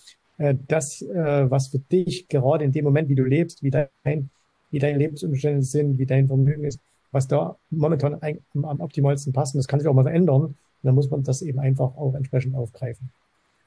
das, 0.66 1.02
äh, 1.02 1.50
was 1.50 1.68
für 1.68 1.78
dich 1.78 2.28
gerade 2.28 2.64
in 2.64 2.72
dem 2.72 2.84
Moment, 2.84 3.08
wie 3.08 3.14
du 3.14 3.24
lebst, 3.24 3.62
wie 3.62 3.70
dein 3.70 4.30
wie 4.72 4.78
deine 4.78 4.98
Lebensumstände 4.98 5.62
sind, 5.62 5.98
wie 5.98 6.06
dein 6.06 6.26
Vermögen 6.26 6.64
ist, 6.64 6.80
was 7.12 7.28
da 7.28 7.56
momentan 7.70 8.18
am 8.54 8.80
optimalsten 8.80 9.32
passt. 9.32 9.54
Und 9.54 9.58
das 9.58 9.68
kann 9.68 9.78
sich 9.78 9.88
auch 9.88 9.94
mal 9.94 10.02
verändern. 10.02 10.42
Und 10.42 10.56
dann 10.82 10.94
muss 10.94 11.10
man 11.10 11.22
das 11.22 11.42
eben 11.42 11.60
einfach 11.60 11.96
auch 11.96 12.14
entsprechend 12.14 12.56
aufgreifen. 12.56 13.10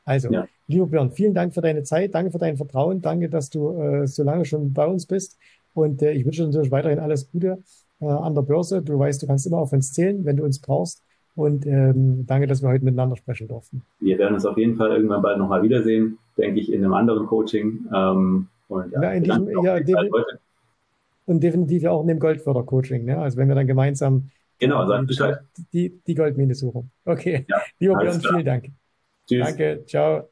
Also, 0.04 0.32
ja. 0.32 0.48
lieber 0.68 0.88
Björn, 0.88 1.12
vielen 1.12 1.34
Dank 1.34 1.54
für 1.54 1.62
deine 1.62 1.84
Zeit, 1.84 2.14
danke 2.14 2.32
für 2.32 2.38
dein 2.38 2.58
Vertrauen, 2.58 3.02
danke, 3.02 3.30
dass 3.30 3.50
du 3.50 3.72
äh, 3.80 4.08
so 4.08 4.24
lange 4.24 4.46
schon 4.46 4.74
bei 4.74 4.86
uns 4.86 5.06
bist. 5.06 5.38
Und 5.74 6.02
äh, 6.02 6.12
ich 6.12 6.26
wünsche 6.26 6.42
dir 6.42 6.48
natürlich 6.48 6.72
weiterhin 6.72 7.00
alles 7.00 7.32
Gute 7.32 7.60
äh, 8.02 8.06
an 8.06 8.36
der 8.36 8.42
Börse. 8.42 8.82
Du 8.82 9.00
weißt, 9.00 9.22
du 9.22 9.28
kannst 9.28 9.48
immer 9.48 9.60
auf 9.60 9.74
uns 9.74 9.94
zählen, 9.94 10.26
wenn 10.26 10.38
du 10.38 10.44
uns 10.44 10.60
brauchst. 10.60 11.02
Und 11.36 11.66
ähm, 11.66 12.26
danke, 12.26 12.48
dass 12.48 12.62
wir 12.62 12.70
heute 12.70 12.86
miteinander 12.86 13.18
sprechen 13.18 13.48
durften. 13.48 13.82
Wir 14.00 14.18
werden 14.18 14.36
uns 14.36 14.46
auf 14.46 14.58
jeden 14.58 14.76
Fall 14.76 14.92
irgendwann 14.92 15.22
bald 15.22 15.38
nochmal 15.38 15.62
wiedersehen, 15.64 16.18
denke 16.38 16.62
ich, 16.62 16.72
in 16.72 16.84
einem 16.84 16.94
anderen 16.94 17.28
Coaching. 17.28 17.86
Ähm, 17.94 18.48
und 18.70 18.92
ja, 18.94 19.02
ja 19.04 19.12
in 19.12 19.24
diesem, 19.24 19.50
ja, 19.64 19.78
und 21.26 21.42
definitiv 21.42 21.86
auch 21.86 22.02
in 22.02 22.08
dem 22.08 22.20
Goldförder-Coaching. 22.20 23.06
Ne? 23.06 23.18
Also 23.18 23.38
wenn 23.38 23.48
wir 23.48 23.56
dann 23.56 23.68
gemeinsam 23.68 24.30
genau, 24.60 24.86
sag 24.86 25.08
Bescheid. 25.08 25.40
Die, 25.74 26.00
die 26.06 26.16
Goldmine 26.16 26.56
suchen. 26.56 26.92
Okay. 27.04 27.46
Ja, 27.50 27.62
Lieber 27.80 27.98
Björn, 27.98 28.22
vielen 28.22 28.46
Dank. 28.46 28.72
Tschüss. 29.28 29.46
Danke, 29.46 29.84
ciao. 29.88 30.30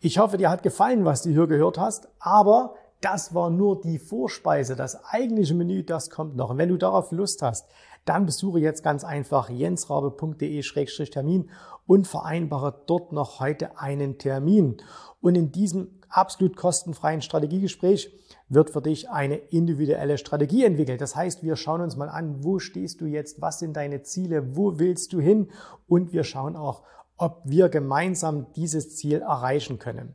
Ich 0.00 0.18
hoffe, 0.18 0.36
dir 0.36 0.50
hat 0.50 0.62
gefallen, 0.62 1.04
was 1.04 1.22
du 1.22 1.30
hier 1.30 1.46
gehört 1.46 1.78
hast, 1.78 2.08
aber 2.20 2.74
das 3.00 3.34
war 3.34 3.50
nur 3.50 3.80
die 3.80 3.98
Vorspeise. 3.98 4.76
Das 4.76 5.04
eigentliche 5.06 5.54
Menü, 5.54 5.82
das 5.82 6.10
kommt 6.10 6.36
noch. 6.36 6.50
Und 6.50 6.58
wenn 6.58 6.68
du 6.68 6.76
darauf 6.76 7.12
Lust 7.12 7.42
hast, 7.42 7.68
dann 8.06 8.24
besuche 8.24 8.60
jetzt 8.60 8.82
ganz 8.82 9.04
einfach 9.04 9.50
jensrabe.de-termin 9.50 11.50
und 11.86 12.06
vereinbare 12.06 12.82
dort 12.86 13.12
noch 13.12 13.40
heute 13.40 13.78
einen 13.78 14.16
Termin. 14.18 14.78
Und 15.20 15.34
in 15.34 15.52
diesem 15.52 16.00
absolut 16.08 16.56
kostenfreien 16.56 17.20
Strategiegespräch 17.20 18.10
wird 18.48 18.70
für 18.70 18.80
dich 18.80 19.10
eine 19.10 19.36
individuelle 19.36 20.16
Strategie 20.18 20.64
entwickelt. 20.64 21.00
Das 21.00 21.16
heißt, 21.16 21.42
wir 21.42 21.56
schauen 21.56 21.80
uns 21.80 21.96
mal 21.96 22.08
an, 22.08 22.44
wo 22.44 22.60
stehst 22.60 23.00
du 23.00 23.06
jetzt, 23.06 23.40
was 23.40 23.58
sind 23.58 23.76
deine 23.76 24.02
Ziele, 24.02 24.56
wo 24.56 24.78
willst 24.78 25.12
du 25.12 25.20
hin 25.20 25.50
und 25.88 26.12
wir 26.12 26.24
schauen 26.24 26.56
auch, 26.56 26.82
ob 27.16 27.42
wir 27.44 27.68
gemeinsam 27.68 28.46
dieses 28.54 28.96
Ziel 28.96 29.20
erreichen 29.20 29.78
können. 29.78 30.14